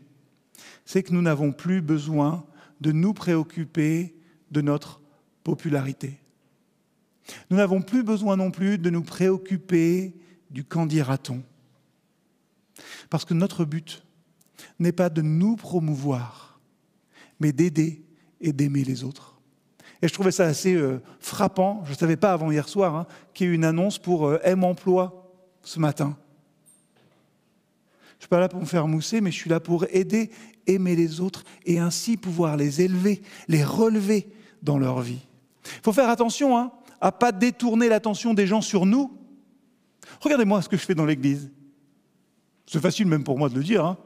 c'est 0.85 1.03
que 1.03 1.13
nous 1.13 1.21
n'avons 1.21 1.51
plus 1.51 1.81
besoin 1.81 2.45
de 2.79 2.93
nous 2.93 3.13
préoccuper 3.13 4.15
de 4.51 4.61
notre 4.61 5.01
popularité. 5.43 6.19
Nous 7.49 7.57
n'avons 7.57 7.81
plus 7.81 8.03
besoin 8.03 8.37
non 8.37 8.51
plus 8.51 8.77
de 8.77 8.89
nous 8.89 9.03
préoccuper 9.03 10.15
du 10.49 10.63
qu'en 10.63 10.85
dira-t-on. 10.85 11.41
Parce 13.09 13.25
que 13.25 13.33
notre 13.33 13.65
but 13.65 14.03
n'est 14.79 14.91
pas 14.91 15.09
de 15.09 15.21
nous 15.21 15.55
promouvoir, 15.55 16.59
mais 17.39 17.51
d'aider 17.51 18.03
et 18.41 18.53
d'aimer 18.53 18.83
les 18.83 19.03
autres. 19.03 19.35
Et 20.01 20.07
je 20.07 20.13
trouvais 20.13 20.31
ça 20.31 20.45
assez 20.45 20.75
euh, 20.75 21.01
frappant, 21.19 21.81
je 21.85 21.91
ne 21.91 21.95
savais 21.95 22.17
pas 22.17 22.33
avant 22.33 22.51
hier 22.51 22.67
soir, 22.67 22.95
hein, 22.95 23.07
qu'il 23.33 23.47
y 23.47 23.49
ait 23.49 23.53
une 23.53 23.63
annonce 23.63 23.97
pour 23.97 24.27
euh, 24.27 24.39
M-Emploi 24.43 25.31
ce 25.63 25.79
matin. 25.79 26.17
Je 28.09 28.17
ne 28.17 28.21
suis 28.21 28.29
pas 28.29 28.39
là 28.39 28.49
pour 28.49 28.59
me 28.59 28.65
faire 28.65 28.87
mousser, 28.87 29.21
mais 29.21 29.31
je 29.31 29.37
suis 29.37 29.49
là 29.49 29.59
pour 29.59 29.85
aider, 29.89 30.31
aimer 30.67 30.95
les 30.95 31.21
autres 31.21 31.43
et 31.65 31.79
ainsi 31.79 32.17
pouvoir 32.17 32.57
les 32.57 32.81
élever, 32.81 33.21
les 33.47 33.63
relever 33.63 34.27
dans 34.61 34.77
leur 34.77 35.01
vie. 35.01 35.25
Il 35.65 35.81
faut 35.83 35.93
faire 35.93 36.09
attention 36.09 36.57
hein, 36.57 36.71
à 37.01 37.11
pas 37.11 37.31
détourner 37.31 37.89
l'attention 37.89 38.33
des 38.33 38.47
gens 38.47 38.61
sur 38.61 38.85
nous. 38.85 39.17
Regardez-moi 40.21 40.61
ce 40.61 40.69
que 40.69 40.77
je 40.77 40.83
fais 40.83 40.95
dans 40.95 41.05
l'Église. 41.05 41.51
C'est 42.67 42.81
facile 42.81 43.07
même 43.07 43.23
pour 43.23 43.37
moi 43.37 43.49
de 43.49 43.55
le 43.55 43.63
dire. 43.63 43.85
Hein. 43.85 43.97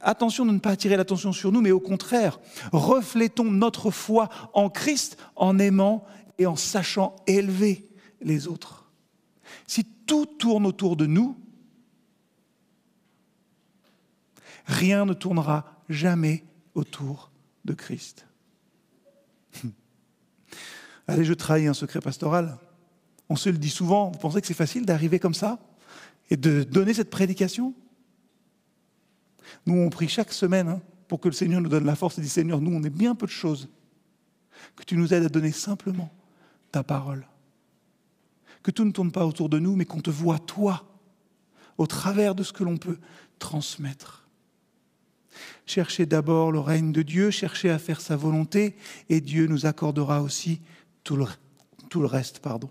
Attention 0.00 0.46
de 0.46 0.52
ne 0.52 0.58
pas 0.58 0.70
attirer 0.70 0.96
l'attention 0.96 1.32
sur 1.32 1.52
nous, 1.52 1.60
mais 1.60 1.70
au 1.70 1.80
contraire, 1.80 2.38
reflétons 2.72 3.50
notre 3.50 3.90
foi 3.90 4.28
en 4.52 4.68
Christ 4.68 5.18
en 5.34 5.58
aimant 5.58 6.04
et 6.38 6.46
en 6.46 6.56
sachant 6.56 7.16
élever 7.26 7.88
les 8.20 8.46
autres. 8.46 8.90
Si 9.66 9.84
tout 9.84 10.26
tourne 10.26 10.66
autour 10.66 10.96
de 10.96 11.06
nous, 11.06 11.36
rien 14.66 15.04
ne 15.04 15.14
tournera 15.14 15.82
jamais 15.88 16.44
autour 16.74 17.30
de 17.64 17.72
Christ. 17.72 18.26
Allez, 21.08 21.24
je 21.24 21.34
trahis 21.34 21.66
un 21.66 21.74
secret 21.74 22.00
pastoral. 22.00 22.58
On 23.28 23.36
se 23.36 23.48
le 23.48 23.58
dit 23.58 23.70
souvent. 23.70 24.10
Vous 24.10 24.18
pensez 24.18 24.40
que 24.40 24.46
c'est 24.46 24.54
facile 24.54 24.84
d'arriver 24.86 25.18
comme 25.18 25.34
ça 25.34 25.58
et 26.30 26.36
de 26.36 26.62
donner 26.62 26.94
cette 26.94 27.10
prédication? 27.10 27.74
Nous, 29.66 29.76
on 29.76 29.90
prie 29.90 30.08
chaque 30.08 30.32
semaine 30.32 30.68
hein, 30.68 30.80
pour 31.08 31.20
que 31.20 31.28
le 31.28 31.34
Seigneur 31.34 31.60
nous 31.60 31.68
donne 31.68 31.84
la 31.84 31.96
force 31.96 32.18
et 32.18 32.20
dit 32.20 32.28
Seigneur, 32.28 32.60
nous, 32.60 32.72
on 32.74 32.82
est 32.82 32.90
bien 32.90 33.14
peu 33.14 33.26
de 33.26 33.30
choses. 33.30 33.68
Que 34.74 34.84
tu 34.84 34.96
nous 34.96 35.14
aides 35.14 35.24
à 35.24 35.28
donner 35.28 35.52
simplement 35.52 36.10
ta 36.72 36.82
parole. 36.82 37.26
Que 38.62 38.70
tout 38.70 38.84
ne 38.84 38.90
tourne 38.90 39.12
pas 39.12 39.26
autour 39.26 39.48
de 39.48 39.58
nous, 39.58 39.76
mais 39.76 39.84
qu'on 39.84 40.00
te 40.00 40.10
voit, 40.10 40.38
toi, 40.40 40.84
au 41.78 41.86
travers 41.86 42.34
de 42.34 42.42
ce 42.42 42.52
que 42.52 42.64
l'on 42.64 42.76
peut 42.76 42.98
transmettre. 43.38 44.26
Cherchez 45.66 46.06
d'abord 46.06 46.50
le 46.50 46.58
règne 46.58 46.92
de 46.92 47.02
Dieu, 47.02 47.30
cherchez 47.30 47.70
à 47.70 47.78
faire 47.78 48.00
sa 48.00 48.16
volonté, 48.16 48.76
et 49.08 49.20
Dieu 49.20 49.46
nous 49.46 49.66
accordera 49.66 50.22
aussi 50.22 50.60
tout 51.06 51.16
le, 51.16 51.24
tout 51.88 52.00
le 52.00 52.06
reste. 52.06 52.40
Pardon. 52.40 52.68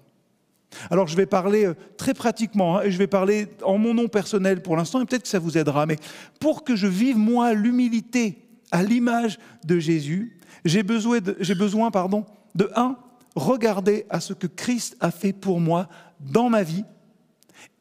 Alors 0.91 1.07
je 1.07 1.15
vais 1.15 1.25
parler 1.25 1.65
euh, 1.65 1.73
très 1.97 2.13
pratiquement, 2.13 2.77
hein, 2.77 2.81
et 2.83 2.91
je 2.91 2.97
vais 2.97 3.07
parler 3.07 3.47
en 3.63 3.77
mon 3.77 3.93
nom 3.93 4.09
personnel 4.09 4.61
pour 4.61 4.75
l'instant, 4.75 5.01
et 5.01 5.05
peut-être 5.05 5.23
que 5.23 5.29
ça 5.29 5.39
vous 5.39 5.57
aidera, 5.57 5.85
mais 5.85 5.95
pour 6.41 6.65
que 6.65 6.75
je 6.75 6.85
vive 6.85 7.17
moi 7.17 7.53
l'humilité 7.53 8.45
à 8.71 8.83
l'image 8.83 9.39
de 9.63 9.79
Jésus, 9.79 10.37
j'ai 10.65 10.83
besoin, 10.83 11.19
de, 11.19 11.37
j'ai 11.39 11.55
pardon, 11.93 12.25
de 12.55 12.69
un, 12.75 12.97
regarder 13.35 14.05
à 14.09 14.19
ce 14.19 14.33
que 14.33 14.47
Christ 14.47 14.97
a 14.99 15.11
fait 15.11 15.31
pour 15.31 15.61
moi 15.61 15.87
dans 16.19 16.49
ma 16.49 16.63
vie 16.63 16.83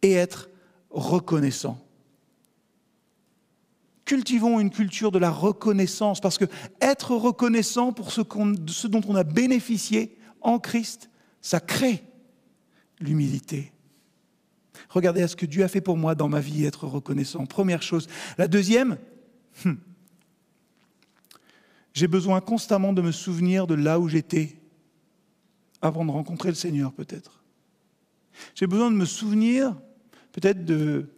et 0.03 0.13
être 0.13 0.51
reconnaissant. 0.91 1.79
Cultivons 4.05 4.61
une 4.61 4.71
culture 4.71 5.11
de 5.11 5.19
la 5.19 5.31
reconnaissance, 5.31 6.21
parce 6.21 6.39
que 6.39 6.45
être 6.81 7.17
reconnaissant 7.17 7.93
pour 7.93 8.13
ce, 8.13 8.21
ce 8.69 8.87
dont 8.87 9.01
on 9.09 9.17
a 9.17 9.25
bénéficié 9.25 10.17
en 10.45 10.59
Christ, 10.59 11.11
ça 11.41 11.59
crée 11.59 12.05
l'humilité. 13.01 13.73
Regardez 14.89 15.23
à 15.23 15.29
ce 15.29 15.37
que 15.37 15.47
Dieu 15.47 15.65
a 15.65 15.69
fait 15.69 15.81
pour 15.81 15.97
moi 15.97 16.15
dans 16.15 16.29
ma 16.29 16.41
vie, 16.41 16.65
être 16.65 16.87
reconnaissant. 16.87 17.47
Première 17.47 17.83
chose. 17.83 18.07
La 18.39 18.47
deuxième, 18.47 18.99
hmm, 19.65 19.73
j'ai 21.93 22.07
besoin 22.07 22.41
constamment 22.41 22.93
de 22.93 23.03
me 23.03 23.11
souvenir 23.11 23.67
de 23.67 23.75
là 23.75 23.99
où 23.99 24.09
j'étais 24.09 24.57
avant 25.81 26.05
de 26.05 26.11
rencontrer 26.11 26.49
le 26.49 26.55
Seigneur 26.55 26.93
peut-être. 26.93 27.43
J'ai 28.55 28.67
besoin 28.67 28.91
de 28.91 28.97
me 28.97 29.05
souvenir 29.05 29.77
peut-être 30.33 30.65
de, 30.65 31.09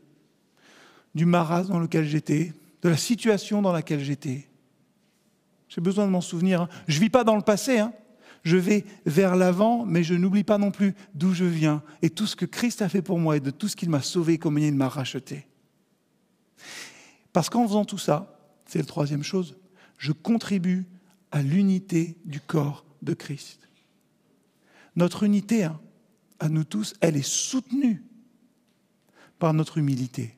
du 1.14 1.25
marasme 1.25 1.73
dans 1.73 1.80
lequel 1.80 2.04
j'étais, 2.04 2.52
de 2.83 2.88
la 2.88 2.97
situation 2.97 3.62
dans 3.62 3.73
laquelle 3.73 4.00
j'étais. 4.00 4.49
J'ai 5.68 5.80
besoin 5.80 6.06
de 6.06 6.11
m'en 6.11 6.21
souvenir. 6.21 6.62
Hein. 6.62 6.68
Je 6.87 6.97
ne 6.97 7.04
vis 7.04 7.11
pas 7.11 7.25
dans 7.25 7.37
le 7.37 7.42
passé. 7.42 7.78
Hein 7.78 7.92
je 8.46 8.56
vais 8.56 8.84
vers 9.06 9.34
l'avant, 9.34 9.84
mais 9.84 10.04
je 10.04 10.14
n'oublie 10.14 10.44
pas 10.44 10.56
non 10.56 10.70
plus 10.70 10.94
d'où 11.14 11.34
je 11.34 11.44
viens 11.44 11.82
et 12.00 12.10
tout 12.10 12.28
ce 12.28 12.36
que 12.36 12.44
Christ 12.44 12.80
a 12.80 12.88
fait 12.88 13.02
pour 13.02 13.18
moi 13.18 13.36
et 13.36 13.40
de 13.40 13.50
tout 13.50 13.66
ce 13.66 13.74
qu'il 13.74 13.90
m'a 13.90 14.02
sauvé, 14.02 14.38
comme 14.38 14.56
il 14.56 14.72
m'a 14.72 14.88
racheté. 14.88 15.48
Parce 17.32 17.50
qu'en 17.50 17.66
faisant 17.66 17.84
tout 17.84 17.98
ça, 17.98 18.38
c'est 18.64 18.78
la 18.78 18.84
troisième 18.84 19.24
chose, 19.24 19.56
je 19.98 20.12
contribue 20.12 20.86
à 21.32 21.42
l'unité 21.42 22.18
du 22.24 22.40
corps 22.40 22.84
de 23.02 23.14
Christ. 23.14 23.68
Notre 24.94 25.24
unité, 25.24 25.64
hein, 25.64 25.80
à 26.38 26.48
nous 26.48 26.62
tous, 26.62 26.94
elle 27.00 27.16
est 27.16 27.26
soutenue 27.26 28.04
par 29.40 29.54
notre 29.54 29.78
humilité 29.78 30.36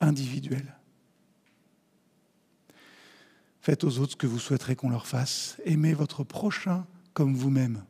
individuelle. 0.00 0.74
Faites 3.60 3.84
aux 3.84 4.00
autres 4.00 4.12
ce 4.12 4.16
que 4.16 4.26
vous 4.26 4.40
souhaiterez 4.40 4.74
qu'on 4.74 4.90
leur 4.90 5.06
fasse. 5.06 5.58
Aimez 5.64 5.94
votre 5.94 6.24
prochain 6.24 6.84
comme 7.14 7.34
vous-même. 7.34 7.84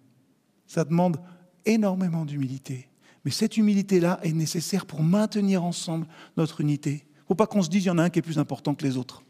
Ça 0.66 0.84
demande 0.84 1.20
énormément 1.64 2.24
d'humilité. 2.24 2.88
Mais 3.24 3.30
cette 3.30 3.56
humilité-là 3.56 4.20
est 4.22 4.32
nécessaire 4.32 4.86
pour 4.86 5.02
maintenir 5.02 5.64
ensemble 5.64 6.06
notre 6.36 6.60
unité. 6.60 7.04
Il 7.06 7.22
ne 7.22 7.26
faut 7.28 7.34
pas 7.34 7.46
qu'on 7.46 7.62
se 7.62 7.70
dise 7.70 7.82
qu'il 7.82 7.88
y 7.88 7.90
en 7.90 7.98
a 7.98 8.04
un 8.04 8.10
qui 8.10 8.18
est 8.18 8.22
plus 8.22 8.38
important 8.38 8.74
que 8.74 8.84
les 8.84 8.96
autres. 8.96 9.22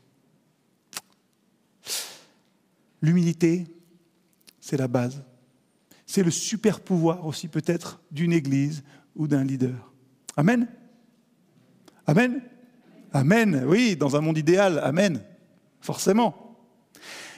L'humilité, 3.00 3.66
c'est 4.60 4.76
la 4.76 4.88
base. 4.88 5.22
C'est 6.06 6.22
le 6.22 6.30
super 6.30 6.80
pouvoir 6.80 7.24
aussi 7.24 7.48
peut-être 7.48 8.00
d'une 8.10 8.32
église 8.32 8.82
ou 9.14 9.28
d'un 9.28 9.44
leader. 9.44 9.92
Amen 10.36 10.68
Amen 12.06 12.42
Amen, 13.12 13.64
oui, 13.68 13.94
dans 13.94 14.16
un 14.16 14.20
monde 14.20 14.38
idéal, 14.38 14.80
Amen, 14.82 15.22
forcément. 15.80 16.43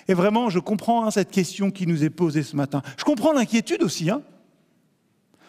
Et 0.08 0.14
vraiment, 0.14 0.50
je 0.50 0.58
comprends 0.58 1.04
hein, 1.04 1.10
cette 1.10 1.30
question 1.30 1.70
qui 1.70 1.86
nous 1.86 2.04
est 2.04 2.10
posée 2.10 2.42
ce 2.42 2.56
matin. 2.56 2.82
Je 2.96 3.04
comprends 3.04 3.32
l'inquiétude 3.32 3.82
aussi, 3.82 4.10
hein, 4.10 4.22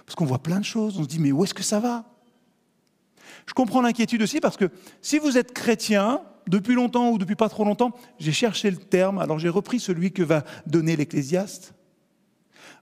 parce 0.05 0.15
qu'on 0.15 0.25
voit 0.25 0.41
plein 0.41 0.59
de 0.59 0.65
choses, 0.65 0.97
on 0.97 1.03
se 1.03 1.07
dit, 1.07 1.19
mais 1.19 1.31
où 1.31 1.43
est-ce 1.43 1.53
que 1.53 1.63
ça 1.63 1.79
va? 1.79 2.05
Je 3.45 3.53
comprends 3.53 3.81
l'inquiétude 3.81 4.21
aussi 4.21 4.39
parce 4.39 4.57
que 4.57 4.69
si 5.01 5.19
vous 5.19 5.37
êtes 5.37 5.53
chrétien, 5.53 6.21
depuis 6.47 6.75
longtemps 6.75 7.11
ou 7.11 7.17
depuis 7.17 7.35
pas 7.35 7.49
trop 7.49 7.65
longtemps, 7.65 7.91
j'ai 8.19 8.31
cherché 8.31 8.71
le 8.71 8.77
terme, 8.77 9.19
alors 9.19 9.39
j'ai 9.39 9.49
repris 9.49 9.79
celui 9.79 10.11
que 10.11 10.23
va 10.23 10.43
donner 10.65 10.95
l'Ecclésiaste. 10.95 11.73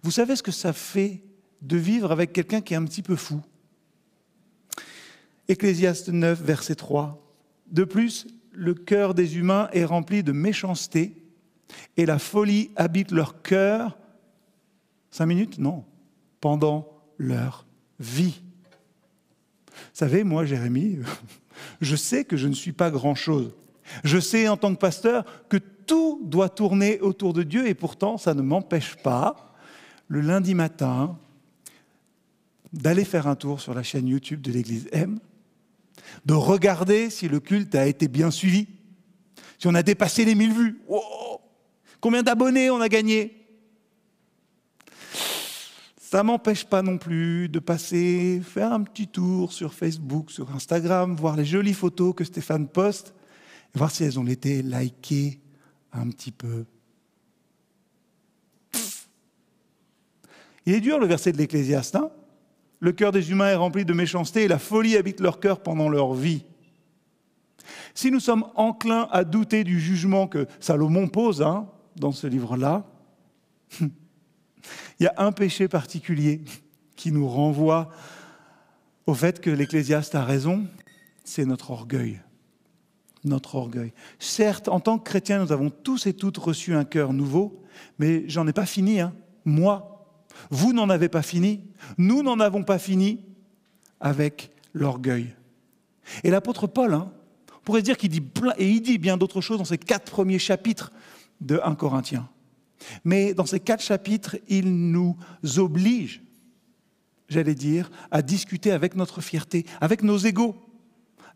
Vous 0.03 0.11
savez 0.11 0.35
ce 0.35 0.43
que 0.43 0.51
ça 0.51 0.71
fait 0.71 1.23
de 1.61 1.77
vivre 1.77 2.11
avec 2.11 2.31
quelqu'un 2.31 2.61
qui 2.61 2.73
est 2.73 2.77
un 2.77 2.85
petit 2.85 3.01
peu 3.01 3.15
fou? 3.15 3.41
Ecclésiaste 5.47 6.09
9, 6.09 6.41
verset 6.41 6.75
3. 6.75 7.21
De 7.71 7.83
plus, 7.83 8.27
le 8.51 8.73
cœur 8.73 9.13
des 9.13 9.37
humains 9.37 9.69
est 9.73 9.85
rempli 9.85 10.23
de 10.23 10.31
méchanceté 10.31 11.24
et 11.97 12.05
la 12.05 12.19
folie 12.19 12.71
habite 12.75 13.11
leur 13.11 13.41
cœur. 13.41 13.97
Cinq 15.11 15.25
minutes? 15.27 15.57
Non. 15.57 15.85
Pendant 16.41 16.89
leur 17.17 17.65
vie. 17.99 18.41
Vous 19.69 19.81
savez, 19.93 20.23
moi, 20.23 20.45
Jérémie, 20.45 20.99
je 21.81 21.95
sais 21.95 22.25
que 22.25 22.37
je 22.37 22.47
ne 22.47 22.53
suis 22.53 22.73
pas 22.73 22.91
grand-chose. 22.91 23.55
Je 24.03 24.19
sais 24.19 24.47
en 24.47 24.57
tant 24.57 24.73
que 24.73 24.79
pasteur 24.79 25.25
que 25.47 25.57
tout 25.57 26.21
doit 26.23 26.49
tourner 26.49 26.99
autour 26.99 27.33
de 27.33 27.43
Dieu 27.43 27.67
et 27.67 27.75
pourtant 27.75 28.17
ça 28.17 28.33
ne 28.33 28.41
m'empêche 28.41 28.95
pas, 28.95 29.53
le 30.07 30.21
lundi 30.21 30.55
matin, 30.55 31.17
d'aller 32.73 33.05
faire 33.05 33.27
un 33.27 33.35
tour 33.35 33.61
sur 33.61 33.73
la 33.73 33.83
chaîne 33.83 34.07
YouTube 34.07 34.41
de 34.41 34.51
l'Église 34.51 34.87
M, 34.91 35.19
de 36.25 36.33
regarder 36.33 37.09
si 37.09 37.27
le 37.27 37.39
culte 37.39 37.75
a 37.75 37.87
été 37.87 38.07
bien 38.07 38.31
suivi, 38.31 38.67
si 39.59 39.67
on 39.67 39.75
a 39.75 39.83
dépassé 39.83 40.25
les 40.25 40.35
mille 40.35 40.53
vues. 40.53 40.79
Combien 41.99 42.23
d'abonnés 42.23 42.69
on 42.69 42.81
a 42.81 42.89
gagné? 42.89 43.45
Ça 45.97 46.23
m'empêche 46.23 46.65
pas 46.65 46.81
non 46.81 46.97
plus 46.97 47.49
de 47.49 47.59
passer, 47.59 48.41
faire 48.43 48.71
un 48.71 48.83
petit 48.83 49.07
tour 49.07 49.51
sur 49.51 49.73
Facebook, 49.73 50.31
sur 50.31 50.49
Instagram, 50.55 51.15
voir 51.15 51.35
les 51.35 51.45
jolies 51.45 51.73
photos 51.73 52.13
que 52.15 52.23
Stéphane 52.23 52.67
poste, 52.67 53.13
et 53.73 53.77
voir 53.77 53.91
si 53.91 54.03
elles 54.03 54.19
ont 54.19 54.27
été 54.27 54.61
likées 54.61 55.41
un 55.91 56.09
petit 56.09 56.31
peu. 56.31 56.65
Il 60.65 60.73
est 60.73 60.79
dur 60.79 60.99
le 60.99 61.05
verset 61.05 61.31
de 61.31 61.37
l'Ecclésiaste. 61.37 61.95
Hein? 61.95 62.11
Le 62.79 62.91
cœur 62.91 63.11
des 63.11 63.31
humains 63.31 63.49
est 63.49 63.55
rempli 63.55 63.85
de 63.85 63.93
méchanceté 63.93 64.43
et 64.43 64.47
la 64.47 64.59
folie 64.59 64.97
habite 64.97 65.19
leur 65.19 65.39
cœur 65.39 65.61
pendant 65.61 65.89
leur 65.89 66.13
vie. 66.13 66.45
Si 67.93 68.11
nous 68.11 68.19
sommes 68.19 68.45
enclins 68.55 69.07
à 69.11 69.23
douter 69.23 69.63
du 69.63 69.79
jugement 69.79 70.27
que 70.27 70.47
Salomon 70.59 71.07
pose 71.07 71.41
hein, 71.41 71.67
dans 71.95 72.11
ce 72.11 72.27
livre-là, 72.27 72.85
Il 74.99 75.03
y 75.03 75.07
a 75.07 75.13
un 75.17 75.31
péché 75.31 75.67
particulier 75.67 76.41
qui 76.95 77.11
nous 77.11 77.27
renvoie 77.27 77.89
au 79.05 79.13
fait 79.13 79.39
que 79.39 79.49
l'Ecclésiaste 79.49 80.15
a 80.15 80.23
raison, 80.23 80.65
c'est 81.23 81.45
notre 81.45 81.71
orgueil. 81.71 82.21
Notre 83.23 83.55
orgueil. 83.55 83.93
Certes, 84.19 84.67
en 84.67 84.79
tant 84.79 84.97
que 84.97 85.03
chrétiens, 85.03 85.43
nous 85.43 85.51
avons 85.51 85.69
tous 85.69 86.07
et 86.07 86.13
toutes 86.13 86.37
reçu 86.37 86.73
un 86.73 86.85
cœur 86.85 87.13
nouveau, 87.13 87.63
mais 87.99 88.27
j'en 88.27 88.47
ai 88.47 88.53
pas 88.53 88.65
fini, 88.65 88.99
hein. 88.99 89.13
moi. 89.43 89.91
Vous 90.49 90.73
n'en 90.73 90.89
avez 90.89 91.07
pas 91.07 91.21
fini, 91.21 91.61
nous 91.97 92.21
n'en 92.21 92.39
avons 92.39 92.63
pas 92.63 92.77
fini 92.77 93.21
avec 94.01 94.51
l'orgueil. 94.73 95.33
Et 96.23 96.29
l'apôtre 96.29 96.67
Paul, 96.67 96.93
hein, 96.93 97.11
on 97.53 97.61
pourrait 97.63 97.81
dire 97.81 97.97
qu'il 97.97 98.09
dit 98.09 98.21
plein, 98.21 98.53
et 98.57 98.69
il 98.69 98.81
dit 98.81 98.97
bien 98.97 99.17
d'autres 99.17 99.41
choses 99.41 99.57
dans 99.57 99.65
ces 99.65 99.77
quatre 99.77 100.11
premiers 100.11 100.39
chapitres 100.39 100.91
de 101.41 101.59
1 101.63 101.75
Corinthiens. 101.75 102.29
Mais 103.03 103.33
dans 103.33 103.45
ces 103.45 103.59
quatre 103.59 103.83
chapitres, 103.83 104.37
il 104.47 104.91
nous 104.91 105.17
oblige, 105.57 106.21
j'allais 107.29 107.55
dire, 107.55 107.89
à 108.11 108.21
discuter 108.21 108.71
avec 108.71 108.95
notre 108.95 109.21
fierté, 109.21 109.65
avec 109.81 110.03
nos 110.03 110.17
égaux, 110.17 110.55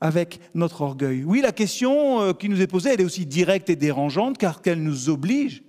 avec 0.01 0.39
notre 0.53 0.82
orgueil. 0.82 1.24
Oui, 1.24 1.41
la 1.41 1.51
question 1.51 2.22
euh, 2.22 2.34
qui 2.34 2.50
nous 2.50 2.62
est 2.62 2.68
posée, 2.68 2.91
elle 2.91 3.01
est 3.01 3.06
aussi 3.06 3.25
directe 3.25 3.70
et 3.70 3.75
dérangeante 3.75 4.38
car 4.38 4.62
qu'elle 4.62 4.82
nous 4.82 5.10
oblige 5.10 5.63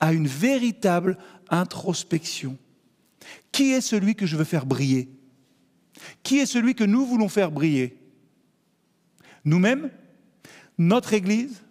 à 0.00 0.12
une 0.12 0.26
véritable 0.26 1.18
introspection. 1.48 2.56
Qui 3.52 3.72
est 3.72 3.80
celui 3.80 4.14
que 4.14 4.26
je 4.26 4.36
veux 4.36 4.44
faire 4.44 4.66
briller? 4.66 5.10
Qui 6.22 6.38
est 6.38 6.46
celui 6.46 6.74
que 6.74 6.84
nous 6.84 7.04
voulons 7.04 7.28
faire 7.28 7.50
briller? 7.50 7.96
Nous-mêmes 9.44 9.90
Notre 10.78 11.14
Église 11.14 11.62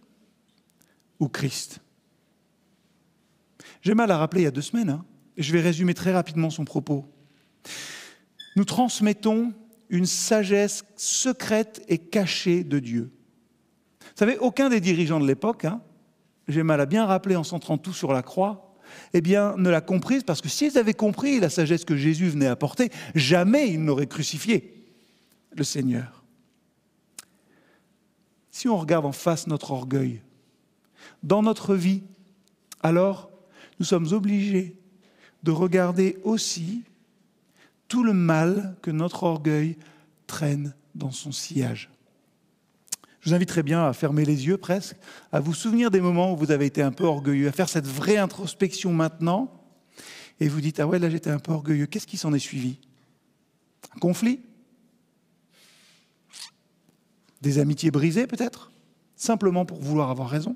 Ou 1.19 1.27
Christ? 1.27 1.81
J'ai 3.81 3.93
mal 3.93 4.11
à 4.11 4.17
rappeler 4.17 4.41
il 4.41 4.45
y 4.45 4.47
a 4.47 4.51
deux 4.51 4.61
semaines, 4.61 4.89
hein, 4.89 5.05
je 5.37 5.53
vais 5.53 5.61
résumer 5.61 5.93
très 5.93 6.11
rapidement 6.11 6.49
son 6.49 6.65
propos. 6.65 7.05
Nous 8.55 8.65
transmettons 8.65 9.53
une 9.89 10.05
sagesse 10.05 10.83
secrète 10.95 11.83
et 11.87 11.97
cachée 11.97 12.63
de 12.63 12.79
Dieu. 12.79 13.11
Vous 14.01 14.25
savez, 14.25 14.37
aucun 14.37 14.69
des 14.69 14.81
dirigeants 14.81 15.19
de 15.19 15.27
l'époque, 15.27 15.65
hein, 15.65 15.81
j'ai 16.47 16.63
mal 16.63 16.81
à 16.81 16.85
bien 16.85 17.05
rappeler 17.05 17.35
en 17.35 17.43
centrant 17.43 17.77
tout 17.77 17.93
sur 17.93 18.11
la 18.11 18.21
croix, 18.21 18.75
eh 19.13 19.21
bien, 19.21 19.55
ne 19.57 19.69
l'a 19.69 19.81
comprise 19.81 20.23
parce 20.23 20.41
que 20.41 20.49
s'ils 20.49 20.77
avaient 20.77 20.93
compris 20.93 21.39
la 21.39 21.49
sagesse 21.49 21.85
que 21.85 21.95
Jésus 21.95 22.29
venait 22.29 22.47
apporter, 22.47 22.89
jamais 23.15 23.69
ils 23.69 23.83
n'auraient 23.83 24.07
crucifié 24.07 24.83
le 25.51 25.63
Seigneur. 25.63 26.23
Si 28.51 28.67
on 28.67 28.77
regarde 28.77 29.05
en 29.05 29.11
face 29.11 29.47
notre 29.47 29.71
orgueil, 29.71 30.21
dans 31.23 31.41
notre 31.41 31.75
vie, 31.75 32.03
alors 32.81 33.29
nous 33.79 33.85
sommes 33.85 34.11
obligés 34.11 34.75
de 35.43 35.51
regarder 35.51 36.17
aussi 36.23 36.83
tout 37.87 38.03
le 38.03 38.13
mal 38.13 38.75
que 38.81 38.91
notre 38.91 39.23
orgueil 39.23 39.77
traîne 40.27 40.75
dans 40.95 41.11
son 41.11 41.31
sillage. 41.31 41.89
Je 43.21 43.29
vous 43.29 43.35
inviterai 43.35 43.63
bien 43.63 43.85
à 43.85 43.93
fermer 43.93 44.25
les 44.25 44.47
yeux 44.47 44.57
presque, 44.57 44.95
à 45.31 45.39
vous 45.39 45.53
souvenir 45.53 45.91
des 45.91 45.99
moments 45.99 46.33
où 46.33 46.37
vous 46.37 46.51
avez 46.51 46.65
été 46.65 46.81
un 46.81 46.91
peu 46.91 47.03
orgueilleux, 47.05 47.47
à 47.47 47.51
faire 47.51 47.67
cette 47.69 47.87
vraie 47.87 48.17
introspection 48.17 48.93
maintenant, 48.93 49.53
et 50.39 50.47
vous 50.47 50.61
dites, 50.61 50.79
ah 50.79 50.87
ouais, 50.87 50.99
là 50.99 51.09
j'étais 51.09 51.29
un 51.29 51.39
peu 51.39 51.51
orgueilleux, 51.51 51.85
qu'est-ce 51.85 52.07
qui 52.07 52.17
s'en 52.17 52.33
est 52.33 52.39
suivi? 52.39 52.77
Un 53.95 53.99
conflit? 53.99 54.39
Des 57.41 57.59
amitiés 57.59 57.91
brisées 57.91 58.27
peut-être? 58.27 58.71
Simplement 59.15 59.65
pour 59.65 59.81
vouloir 59.81 60.09
avoir 60.09 60.29
raison? 60.29 60.55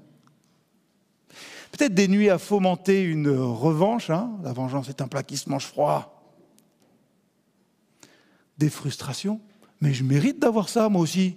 Peut-être 1.74 1.96
des 1.96 2.08
nuits 2.08 2.30
à 2.30 2.38
fomenter 2.38 3.02
une 3.02 3.30
revanche. 3.30 4.12
Hein. 4.12 4.38
La 4.44 4.54
vengeance 4.54 4.90
est 4.90 5.02
un 5.02 5.08
plat 5.08 5.24
qui 5.24 5.38
se 5.38 5.50
mange 5.50 5.66
froid. 5.66 6.24
Des 8.60 8.70
frustrations. 8.70 9.42
Mais 9.82 9.92
je 9.92 10.04
mérite 10.04 10.38
d'avoir 10.38 10.70
ça, 10.70 10.88
moi 10.88 11.02
aussi. 11.02 11.36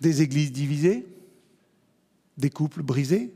Des 0.00 0.22
églises 0.22 0.52
divisées. 0.52 1.04
Des 2.38 2.48
couples 2.48 2.82
brisés. 2.82 3.34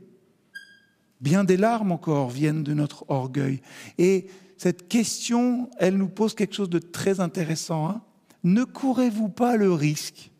Bien 1.19 1.43
des 1.43 1.57
larmes 1.57 1.91
encore 1.91 2.29
viennent 2.29 2.63
de 2.63 2.73
notre 2.73 3.03
orgueil. 3.09 3.61
Et 3.97 4.27
cette 4.57 4.87
question, 4.87 5.69
elle 5.79 5.97
nous 5.97 6.07
pose 6.07 6.33
quelque 6.33 6.55
chose 6.55 6.69
de 6.69 6.79
très 6.79 7.19
intéressant. 7.19 7.89
Hein. 7.89 8.01
ne 8.45 8.63
courez-vous 8.63 9.27
pas 9.27 9.57
le 9.57 9.73
risque 9.73 10.31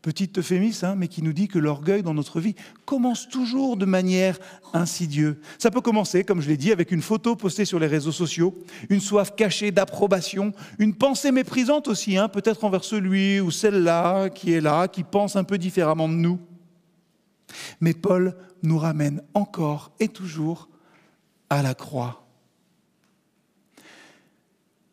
Petite 0.00 0.38
euphémisme, 0.38 0.86
hein, 0.86 0.94
mais 0.96 1.08
qui 1.08 1.22
nous 1.22 1.32
dit 1.32 1.48
que 1.48 1.58
l'orgueil 1.58 2.04
dans 2.04 2.14
notre 2.14 2.40
vie 2.40 2.54
commence 2.84 3.28
toujours 3.28 3.76
de 3.76 3.84
manière 3.84 4.38
insidieuse. 4.72 5.36
Ça 5.58 5.72
peut 5.72 5.80
commencer, 5.80 6.22
comme 6.22 6.40
je 6.40 6.48
l'ai 6.48 6.56
dit, 6.56 6.70
avec 6.70 6.92
une 6.92 7.02
photo 7.02 7.34
postée 7.34 7.64
sur 7.64 7.80
les 7.80 7.88
réseaux 7.88 8.12
sociaux, 8.12 8.56
une 8.90 9.00
soif 9.00 9.34
cachée 9.34 9.72
d'approbation, 9.72 10.52
une 10.78 10.94
pensée 10.94 11.32
méprisante 11.32 11.88
aussi, 11.88 12.16
hein, 12.16 12.28
peut-être 12.28 12.62
envers 12.62 12.84
celui 12.84 13.40
ou 13.40 13.50
celle-là 13.50 14.28
qui 14.30 14.52
est 14.52 14.60
là, 14.60 14.86
qui 14.86 15.02
pense 15.02 15.34
un 15.34 15.44
peu 15.44 15.58
différemment 15.58 16.08
de 16.08 16.14
nous. 16.14 16.38
Mais 17.80 17.92
Paul 17.92 18.36
nous 18.62 18.78
ramène 18.78 19.22
encore 19.34 19.90
et 19.98 20.08
toujours 20.08 20.68
à 21.50 21.62
la 21.62 21.74
croix. 21.74 22.27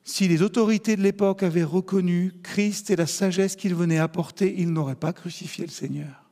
Si 0.08 0.28
les 0.28 0.44
autorités 0.44 0.96
de 0.96 1.02
l'époque 1.02 1.42
avaient 1.42 1.64
reconnu 1.64 2.32
Christ 2.44 2.92
et 2.92 2.96
la 2.96 3.08
sagesse 3.08 3.56
qu'il 3.56 3.74
venait 3.74 3.98
apporter, 3.98 4.54
ils 4.56 4.72
n'auraient 4.72 4.96
pas 4.96 5.14
crucifié 5.14 5.66
le 5.66 5.72
Seigneur. 5.72 6.30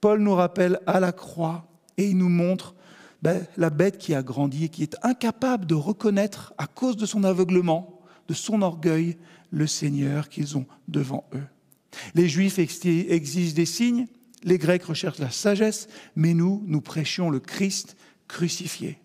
Paul 0.00 0.20
nous 0.20 0.34
rappelle 0.34 0.80
à 0.86 0.98
la 0.98 1.12
croix 1.12 1.68
et 1.96 2.08
il 2.08 2.18
nous 2.18 2.28
montre 2.28 2.74
ben, 3.22 3.46
la 3.56 3.70
bête 3.70 3.98
qui 3.98 4.16
a 4.16 4.22
grandi 4.24 4.64
et 4.64 4.68
qui 4.68 4.82
est 4.82 4.96
incapable 5.04 5.64
de 5.64 5.76
reconnaître, 5.76 6.52
à 6.58 6.66
cause 6.66 6.96
de 6.96 7.06
son 7.06 7.22
aveuglement, 7.22 8.00
de 8.26 8.34
son 8.34 8.62
orgueil, 8.62 9.16
le 9.52 9.68
Seigneur 9.68 10.28
qu'ils 10.28 10.58
ont 10.58 10.66
devant 10.88 11.24
eux. 11.34 11.46
Les 12.16 12.28
Juifs 12.28 12.58
exigent 12.58 13.54
des 13.54 13.66
signes, 13.66 14.08
les 14.42 14.58
Grecs 14.58 14.82
recherchent 14.82 15.20
la 15.20 15.30
sagesse, 15.30 15.86
mais 16.16 16.34
nous, 16.34 16.64
nous 16.66 16.80
prêchions 16.80 17.30
le 17.30 17.38
Christ 17.38 17.96
crucifié 18.26 19.01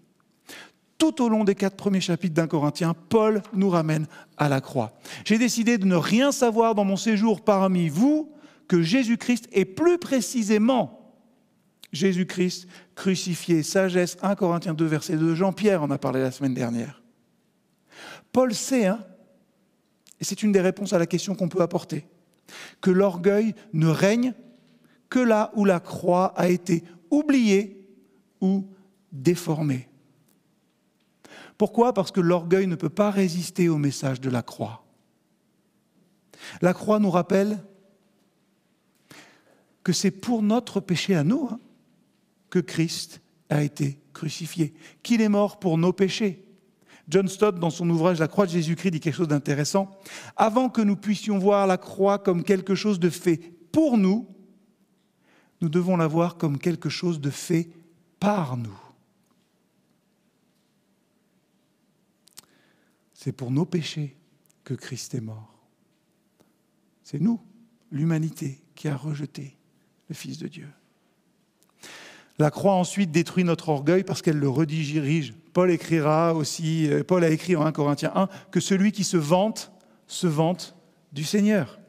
tout 0.97 1.21
au 1.21 1.29
long 1.29 1.43
des 1.43 1.55
quatre 1.55 1.75
premiers 1.75 2.01
chapitres 2.01 2.33
d'un 2.33 2.47
Corinthien, 2.47 2.95
Paul 3.10 3.41
nous 3.53 3.69
ramène 3.69 4.07
à 4.38 4.49
la 4.49 4.62
croix. 4.62 4.93
J'ai 5.25 5.38
décidé 5.38 5.77
de 5.77 5.86
ne 5.86 5.95
rien 5.95 6.31
savoir 6.31 6.75
dans 6.75 6.86
mon 6.86 6.97
séjour 6.97 7.43
parmi 7.43 7.89
vous 7.89 8.31
que 8.67 8.81
Jésus-Christ 8.81 9.47
et 9.51 9.65
plus 9.65 9.97
précisément 9.97 11.15
Jésus-Christ 11.93 12.67
crucifié. 12.95 13.63
Sagesse 13.63 14.17
1 14.21 14.36
Corinthiens 14.36 14.73
2 14.73 14.86
verset 14.86 15.17
2. 15.17 15.36
Jean-Pierre 15.36 15.83
en 15.83 15.91
a 15.91 15.97
parlé 15.97 16.21
la 16.21 16.31
semaine 16.31 16.53
dernière. 16.53 17.01
Paul 18.31 18.53
sait, 18.53 18.88
hein, 18.88 18.99
et 20.19 20.23
c'est 20.23 20.43
une 20.43 20.51
des 20.51 20.62
réponses 20.62 20.93
à 20.93 20.99
la 20.99 21.05
question 21.05 21.36
qu'on 21.36 21.49
peut 21.49 21.62
apporter, 21.62 22.05
que 22.81 22.91
l'orgueil 22.91 23.55
ne 23.73 23.88
règne 23.88 24.33
que 25.10 25.19
là 25.19 25.51
où 25.55 25.63
la 25.63 25.79
croix 25.79 26.33
a 26.36 26.49
été 26.49 26.83
oubliée 27.10 27.88
ou 28.41 28.65
déformée. 29.12 29.88
Pourquoi? 31.57 31.93
Parce 31.93 32.11
que 32.11 32.21
l'orgueil 32.21 32.67
ne 32.67 32.75
peut 32.75 32.89
pas 32.89 33.11
résister 33.11 33.69
au 33.69 33.77
message 33.77 34.21
de 34.21 34.29
la 34.29 34.41
croix. 34.41 34.83
La 36.61 36.73
croix 36.73 36.99
nous 36.99 37.09
rappelle 37.09 37.63
que 39.83 39.93
c'est 39.93 40.11
pour 40.11 40.43
notre 40.43 40.79
péché 40.79 41.15
à 41.15 41.23
nous 41.23 41.47
hein, 41.51 41.59
que 42.49 42.59
Christ 42.59 43.21
a 43.49 43.63
été 43.63 43.99
crucifié, 44.13 44.73
qu'il 45.03 45.21
est 45.21 45.29
mort 45.29 45.59
pour 45.59 45.77
nos 45.77 45.93
péchés. 45.93 46.43
John 47.07 47.27
Stott, 47.27 47.57
dans 47.57 47.69
son 47.69 47.89
ouvrage 47.89 48.19
La 48.19 48.27
croix 48.27 48.45
de 48.45 48.51
Jésus-Christ, 48.51 48.91
dit 48.91 48.99
quelque 48.99 49.15
chose 49.15 49.29
d'intéressant. 49.29 49.89
Avant 50.35 50.69
que 50.69 50.81
nous 50.81 50.97
puissions 50.97 51.37
voir 51.37 51.65
la 51.65 51.77
croix 51.77 52.19
comme 52.19 52.43
quelque 52.43 52.75
chose 52.75 52.99
de 52.99 53.09
fait 53.09 53.37
pour 53.71 53.97
nous, 53.97 54.27
nous 55.61 55.69
devons 55.69 55.97
la 55.97 56.07
voir 56.07 56.37
comme 56.37 56.57
quelque 56.59 56.89
chose 56.89 57.21
de 57.21 57.29
fait 57.29 57.69
par 58.19 58.57
nous. 58.57 58.77
C'est 63.27 63.33
pour 63.33 63.51
nos 63.51 63.65
péchés 63.65 64.15
que 64.63 64.73
Christ 64.73 65.13
est 65.13 65.19
mort. 65.19 65.53
C'est 67.03 67.19
nous, 67.19 67.41
l'humanité, 67.91 68.61
qui 68.73 68.87
a 68.87 68.95
rejeté 68.95 69.57
le 70.07 70.15
Fils 70.15 70.37
de 70.37 70.47
Dieu. 70.47 70.69
La 72.39 72.51
croix 72.51 72.75
ensuite 72.75 73.11
détruit 73.11 73.43
notre 73.43 73.67
orgueil 73.67 74.05
parce 74.05 74.21
qu'elle 74.21 74.37
le 74.37 74.47
redirige. 74.47 75.33
Paul 75.51 75.71
écrira 75.71 76.35
aussi, 76.35 76.89
euh, 76.89 77.03
Paul 77.03 77.21
a 77.25 77.29
écrit 77.29 77.57
en 77.57 77.65
1 77.65 77.73
Corinthiens 77.73 78.13
1 78.15 78.29
que 78.49 78.61
celui 78.61 78.93
qui 78.93 79.03
se 79.03 79.17
vante, 79.17 79.73
se 80.07 80.27
vante 80.27 80.77
du 81.11 81.25
Seigneur. 81.25 81.81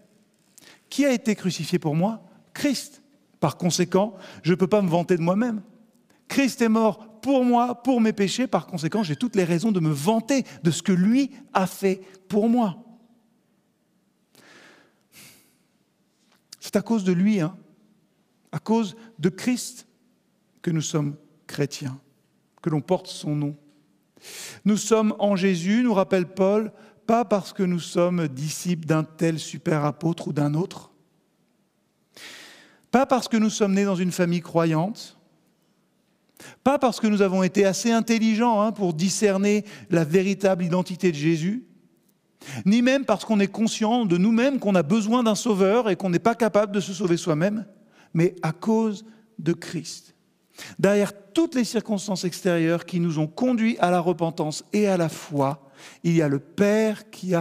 Qui 0.90 1.04
a 1.04 1.12
été 1.12 1.36
crucifié 1.36 1.78
pour 1.78 1.94
moi? 1.94 2.20
Christ. 2.52 3.00
Par 3.38 3.58
conséquent, 3.58 4.16
je 4.42 4.50
ne 4.50 4.56
peux 4.56 4.66
pas 4.66 4.82
me 4.82 4.88
vanter 4.88 5.16
de 5.16 5.22
moi-même. 5.22 5.62
Christ 6.28 6.62
est 6.62 6.68
mort 6.68 7.20
pour 7.20 7.44
moi, 7.44 7.82
pour 7.82 8.00
mes 8.00 8.12
péchés. 8.12 8.46
Par 8.46 8.66
conséquent, 8.66 9.02
j'ai 9.02 9.16
toutes 9.16 9.36
les 9.36 9.44
raisons 9.44 9.72
de 9.72 9.80
me 9.80 9.90
vanter 9.90 10.44
de 10.62 10.70
ce 10.70 10.82
que 10.82 10.92
lui 10.92 11.30
a 11.52 11.66
fait 11.66 12.00
pour 12.28 12.48
moi. 12.48 12.84
C'est 16.60 16.76
à 16.76 16.82
cause 16.82 17.04
de 17.04 17.12
lui, 17.12 17.40
hein, 17.40 17.56
à 18.52 18.58
cause 18.58 18.96
de 19.18 19.30
Christ, 19.30 19.86
que 20.60 20.70
nous 20.70 20.82
sommes 20.82 21.16
chrétiens, 21.46 21.98
que 22.60 22.68
l'on 22.68 22.80
porte 22.80 23.06
son 23.06 23.34
nom. 23.34 23.56
Nous 24.64 24.76
sommes 24.76 25.14
en 25.18 25.36
Jésus, 25.36 25.82
nous 25.82 25.94
rappelle 25.94 26.26
Paul, 26.26 26.72
pas 27.06 27.24
parce 27.24 27.52
que 27.52 27.62
nous 27.62 27.80
sommes 27.80 28.28
disciples 28.28 28.86
d'un 28.86 29.04
tel 29.04 29.38
super 29.38 29.84
apôtre 29.84 30.28
ou 30.28 30.32
d'un 30.32 30.52
autre, 30.54 30.90
pas 32.90 33.06
parce 33.06 33.28
que 33.28 33.36
nous 33.36 33.50
sommes 33.50 33.74
nés 33.74 33.84
dans 33.84 33.96
une 33.96 34.12
famille 34.12 34.40
croyante, 34.40 35.17
pas 36.64 36.78
parce 36.78 37.00
que 37.00 37.06
nous 37.06 37.22
avons 37.22 37.42
été 37.42 37.64
assez 37.64 37.90
intelligents 37.90 38.60
hein, 38.60 38.72
pour 38.72 38.94
discerner 38.94 39.64
la 39.90 40.04
véritable 40.04 40.64
identité 40.64 41.10
de 41.10 41.16
Jésus, 41.16 41.64
ni 42.64 42.82
même 42.82 43.04
parce 43.04 43.24
qu'on 43.24 43.40
est 43.40 43.48
conscient 43.48 44.04
de 44.04 44.16
nous-mêmes 44.16 44.58
qu'on 44.58 44.74
a 44.74 44.82
besoin 44.82 45.22
d'un 45.22 45.34
sauveur 45.34 45.90
et 45.90 45.96
qu'on 45.96 46.10
n'est 46.10 46.18
pas 46.18 46.34
capable 46.34 46.72
de 46.72 46.80
se 46.80 46.92
sauver 46.92 47.16
soi-même, 47.16 47.66
mais 48.14 48.36
à 48.42 48.52
cause 48.52 49.04
de 49.38 49.52
Christ. 49.52 50.14
Derrière 50.78 51.12
toutes 51.32 51.54
les 51.54 51.64
circonstances 51.64 52.24
extérieures 52.24 52.84
qui 52.84 53.00
nous 53.00 53.18
ont 53.18 53.26
conduits 53.26 53.76
à 53.78 53.90
la 53.90 54.00
repentance 54.00 54.64
et 54.72 54.88
à 54.88 54.96
la 54.96 55.08
foi, 55.08 55.68
il 56.02 56.16
y 56.16 56.22
a 56.22 56.28
le 56.28 56.40
Père 56.40 57.10
qui, 57.10 57.34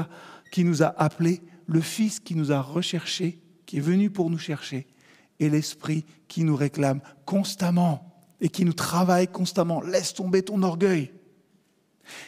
qui 0.51 0.63
nous 0.63 0.83
a 0.83 0.93
appelés, 0.97 1.41
le 1.65 1.81
Fils 1.81 2.19
qui 2.19 2.35
nous 2.35 2.51
a 2.51 2.61
recherchés, 2.61 3.39
qui 3.65 3.77
est 3.77 3.81
venu 3.81 4.09
pour 4.09 4.29
nous 4.29 4.37
chercher, 4.37 4.87
et 5.39 5.49
l'Esprit 5.49 6.05
qui 6.27 6.43
nous 6.43 6.55
réclame 6.55 7.01
constamment 7.25 8.16
et 8.41 8.49
qui 8.49 8.65
nous 8.65 8.73
travaille 8.73 9.27
constamment. 9.27 9.81
Laisse 9.81 10.13
tomber 10.13 10.43
ton 10.43 10.61
orgueil. 10.63 11.11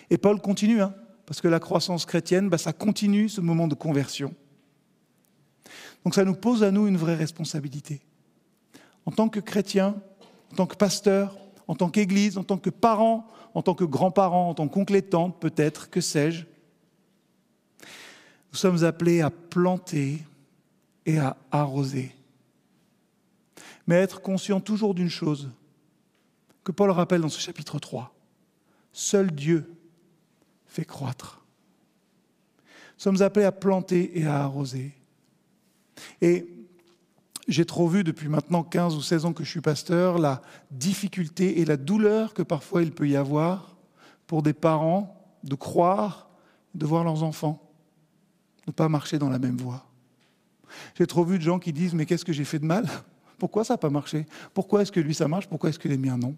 Et 0.10 0.18
Paul 0.18 0.42
continue, 0.42 0.82
hein, 0.82 0.94
parce 1.26 1.42
que 1.42 1.48
la 1.48 1.60
croissance 1.60 2.06
chrétienne, 2.06 2.50
bah, 2.50 2.58
ça 2.58 2.74
continue 2.74 3.30
ce 3.30 3.42
moment 3.42 3.68
de 3.68 3.76
conversion. 3.76 4.34
Donc 6.04 6.16
ça 6.16 6.26
nous 6.26 6.36
pose 6.36 6.64
à 6.64 6.72
nous 6.72 6.88
une 6.88 6.98
vraie 6.98 7.16
responsabilité. 7.16 8.02
En 9.06 9.12
tant 9.12 9.30
que 9.30 9.40
chrétien, 9.40 9.96
en 10.52 10.56
tant 10.56 10.66
que 10.66 10.76
pasteur, 10.76 11.38
en 11.68 11.76
tant 11.76 11.90
qu'église, 11.90 12.38
en 12.38 12.44
tant 12.44 12.58
que 12.58 12.70
parent, 12.70 13.28
en 13.54 13.62
tant 13.62 13.76
que 13.76 13.84
grands-parents, 13.84 14.50
en 14.50 14.54
tant 14.54 14.68
qu'oncle 14.68 15.02
peut-être, 15.40 15.90
que 15.90 16.02
sais-je, 16.02 16.46
nous 18.52 18.58
sommes 18.58 18.84
appelés 18.84 19.22
à 19.22 19.30
planter 19.30 20.24
et 21.06 21.20
à 21.20 21.38
arroser. 21.52 22.12
Mais 23.88 23.96
être 23.96 24.22
conscient 24.22 24.60
toujours 24.60 24.96
d'une 24.96 25.10
chose, 25.10 25.50
que 26.64 26.72
Paul 26.72 26.92
rappelle 26.92 27.22
dans 27.22 27.30
ce 27.30 27.40
chapitre 27.40 27.80
3. 27.80 28.14
Seul 28.92 29.32
Dieu 29.32 29.74
fait 30.68 30.86
croître. 30.86 31.44
Nous 32.98 33.04
sommes 33.04 33.22
appelés 33.22 33.46
à 33.46 33.52
planter 33.52 34.20
et 34.20 34.26
à 34.26 34.44
arroser. 34.44 34.94
Et 36.22 36.48
j'ai 37.48 37.66
trop 37.66 37.88
vu 37.88 38.04
depuis 38.04 38.28
maintenant 38.28 38.64
15 38.64 38.96
ou 38.96 39.02
16 39.02 39.26
ans 39.26 39.34
que 39.34 39.44
je 39.44 39.50
suis 39.50 39.62
pasteur 39.62 40.20
la 40.20 40.42
difficulté 40.70 41.62
et 41.62 41.66
la 41.66 41.78
douleur 41.78 42.34
que 42.34 42.44
parfois 42.44 42.84
il 42.84 42.92
peut 42.92 43.08
y 43.08 43.16
avoir 43.16 43.76
pour 44.28 44.44
des 44.44 44.54
parents 44.54 45.16
de 45.44 45.56
croire, 45.56 46.30
de 46.76 46.86
voir 46.86 47.04
leurs 47.04 47.24
enfants 47.24 47.70
ne 48.70 48.72
pas 48.72 48.88
marcher 48.88 49.18
dans 49.20 49.30
la 49.30 49.40
même 49.40 49.58
voie. 49.58 49.86
J'ai 50.96 51.08
trop 51.08 51.24
vu 51.24 51.38
de 51.38 51.44
gens 51.44 51.60
qui 51.60 51.74
disent 51.74 51.94
Mais 51.94 52.06
qu'est-ce 52.06 52.26
que 52.26 52.34
j'ai 52.34 52.46
fait 52.46 52.60
de 52.60 52.66
mal? 52.66 52.88
Pourquoi 53.38 53.64
ça 53.64 53.74
n'a 53.74 53.78
pas 53.78 53.90
marché? 53.90 54.26
Pourquoi 54.54 54.82
est-ce 54.82 54.92
que 54.92 55.00
lui 55.00 55.14
ça 55.14 55.28
marche? 55.28 55.48
Pourquoi 55.48 55.70
est-ce 55.70 55.80
que 55.80 55.88
les 55.88 55.98
miens 55.98 56.18
non? 56.18 56.36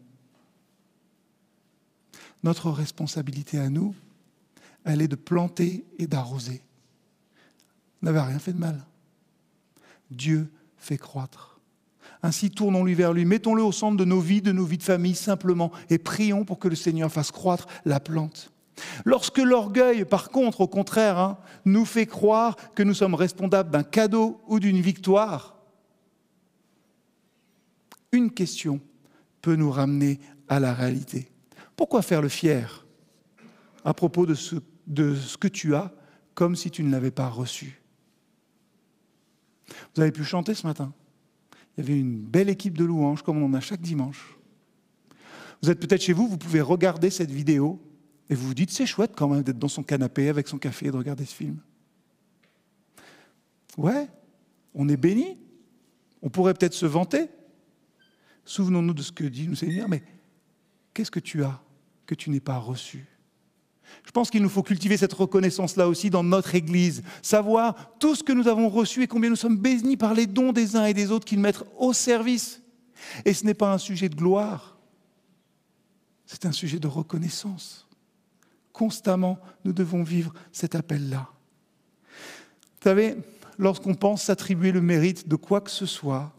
Notre 2.43 2.69
responsabilité 2.69 3.59
à 3.59 3.69
nous, 3.69 3.95
elle 4.83 5.01
est 5.01 5.07
de 5.07 5.15
planter 5.15 5.85
et 5.99 6.07
d'arroser. 6.07 6.61
Vous 8.01 8.07
n'avez 8.07 8.19
rien 8.19 8.39
fait 8.39 8.53
de 8.53 8.59
mal. 8.59 8.83
Dieu 10.09 10.51
fait 10.77 10.97
croître. 10.97 11.59
Ainsi, 12.23 12.51
tournons-lui 12.51 12.93
vers 12.93 13.13
lui, 13.13 13.25
mettons-le 13.25 13.63
au 13.63 13.71
centre 13.71 13.97
de 13.97 14.05
nos 14.05 14.19
vies, 14.19 14.41
de 14.41 14.51
nos 14.51 14.65
vies 14.65 14.77
de 14.77 14.83
famille, 14.83 15.15
simplement, 15.15 15.71
et 15.89 15.97
prions 15.97 16.45
pour 16.45 16.59
que 16.59 16.67
le 16.67 16.75
Seigneur 16.75 17.11
fasse 17.11 17.31
croître 17.31 17.67
la 17.85 17.99
plante. 17.99 18.51
Lorsque 19.05 19.37
l'orgueil, 19.37 20.05
par 20.05 20.29
contre, 20.29 20.61
au 20.61 20.67
contraire, 20.67 21.17
hein, 21.17 21.37
nous 21.65 21.85
fait 21.85 22.05
croire 22.05 22.55
que 22.73 22.83
nous 22.83 22.93
sommes 22.93 23.15
responsables 23.15 23.71
d'un 23.71 23.83
cadeau 23.83 24.41
ou 24.47 24.59
d'une 24.59 24.81
victoire, 24.81 25.55
une 28.11 28.31
question 28.31 28.81
peut 29.41 29.55
nous 29.55 29.71
ramener 29.71 30.19
à 30.47 30.59
la 30.59 30.73
réalité. 30.73 31.30
Pourquoi 31.75 32.01
faire 32.01 32.21
le 32.21 32.29
fier 32.29 32.85
à 33.83 33.93
propos 33.93 34.25
de 34.25 34.35
ce, 34.35 34.57
que 35.37 35.47
tu 35.47 35.75
as 35.75 35.93
comme 36.33 36.55
si 36.55 36.71
tu 36.71 36.83
ne 36.83 36.91
l'avais 36.91 37.11
pas 37.11 37.29
reçu? 37.29 37.81
Vous 39.95 40.01
avez 40.01 40.11
pu 40.11 40.23
chanter 40.23 40.53
ce 40.53 40.67
matin. 40.67 40.93
Il 41.77 41.83
y 41.83 41.87
avait 41.87 41.99
une 41.99 42.19
belle 42.19 42.49
équipe 42.49 42.77
de 42.77 42.83
louanges 42.83 43.23
comme 43.23 43.41
on 43.41 43.45
en 43.45 43.53
a 43.53 43.61
chaque 43.61 43.81
dimanche. 43.81 44.37
Vous 45.61 45.69
êtes 45.69 45.79
peut-être 45.79 46.01
chez 46.01 46.13
vous, 46.13 46.27
vous 46.27 46.37
pouvez 46.37 46.61
regarder 46.61 47.09
cette 47.09 47.31
vidéo 47.31 47.79
et 48.29 48.35
vous 48.35 48.47
vous 48.47 48.53
dites 48.53 48.71
c'est 48.71 48.85
chouette 48.85 49.11
quand 49.15 49.29
même 49.29 49.43
d'être 49.43 49.59
dans 49.59 49.67
son 49.67 49.83
canapé 49.83 50.29
avec 50.29 50.47
son 50.47 50.57
café 50.57 50.87
et 50.87 50.91
de 50.91 50.97
regarder 50.97 51.25
ce 51.25 51.35
film. 51.35 51.59
Ouais, 53.77 54.07
on 54.73 54.89
est 54.89 54.97
béni. 54.97 55.37
On 56.21 56.29
pourrait 56.29 56.53
peut-être 56.53 56.73
se 56.73 56.85
vanter. 56.85 57.29
Souvenons-nous 58.45 58.93
de 58.93 59.01
ce 59.01 59.11
que 59.11 59.23
dit 59.23 59.45
le 59.45 59.55
Seigneur, 59.55 59.87
mais 59.87 60.03
qu'est-ce 60.93 61.11
que 61.11 61.19
tu 61.19 61.43
as 61.43 61.61
que 62.05 62.15
tu 62.15 62.29
n'es 62.29 62.39
pas 62.39 62.57
reçu? 62.57 63.05
Je 64.05 64.11
pense 64.11 64.29
qu'il 64.29 64.41
nous 64.41 64.49
faut 64.49 64.63
cultiver 64.63 64.97
cette 64.97 65.13
reconnaissance-là 65.13 65.87
aussi 65.87 66.09
dans 66.09 66.23
notre 66.23 66.55
Église, 66.55 67.03
savoir 67.21 67.97
tout 67.99 68.15
ce 68.15 68.23
que 68.23 68.31
nous 68.31 68.47
avons 68.47 68.69
reçu 68.69 69.03
et 69.03 69.07
combien 69.07 69.29
nous 69.29 69.35
sommes 69.35 69.57
bénis 69.57 69.97
par 69.97 70.13
les 70.13 70.27
dons 70.27 70.53
des 70.53 70.75
uns 70.75 70.85
et 70.85 70.93
des 70.93 71.11
autres 71.11 71.25
qu'ils 71.25 71.39
mettent 71.39 71.63
au 71.77 71.93
service. 71.93 72.61
Et 73.25 73.33
ce 73.33 73.45
n'est 73.45 73.53
pas 73.53 73.73
un 73.73 73.77
sujet 73.77 74.09
de 74.09 74.15
gloire, 74.15 74.77
c'est 76.25 76.45
un 76.45 76.51
sujet 76.51 76.79
de 76.79 76.87
reconnaissance. 76.87 77.87
Constamment, 78.71 79.37
nous 79.65 79.73
devons 79.73 80.03
vivre 80.03 80.33
cet 80.51 80.75
appel-là. 80.75 81.29
Vous 82.07 82.83
savez, 82.83 83.17
lorsqu'on 83.57 83.95
pense 83.95 84.23
s'attribuer 84.23 84.71
le 84.71 84.81
mérite 84.81 85.27
de 85.27 85.35
quoi 85.35 85.61
que 85.61 85.69
ce 85.69 85.85
soit, 85.85 86.33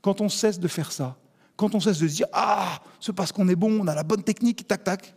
quand 0.00 0.20
on 0.20 0.28
cesse 0.28 0.60
de 0.60 0.68
faire 0.68 0.92
ça, 0.92 1.18
quand 1.56 1.74
on 1.74 1.80
cesse 1.80 1.98
de 1.98 2.08
se 2.08 2.14
dire 2.14 2.26
Ah, 2.32 2.80
c'est 3.00 3.14
parce 3.14 3.32
qu'on 3.32 3.48
est 3.48 3.56
bon, 3.56 3.80
on 3.80 3.86
a 3.86 3.94
la 3.94 4.02
bonne 4.02 4.22
technique, 4.22 4.66
tac, 4.66 4.84
tac, 4.84 5.14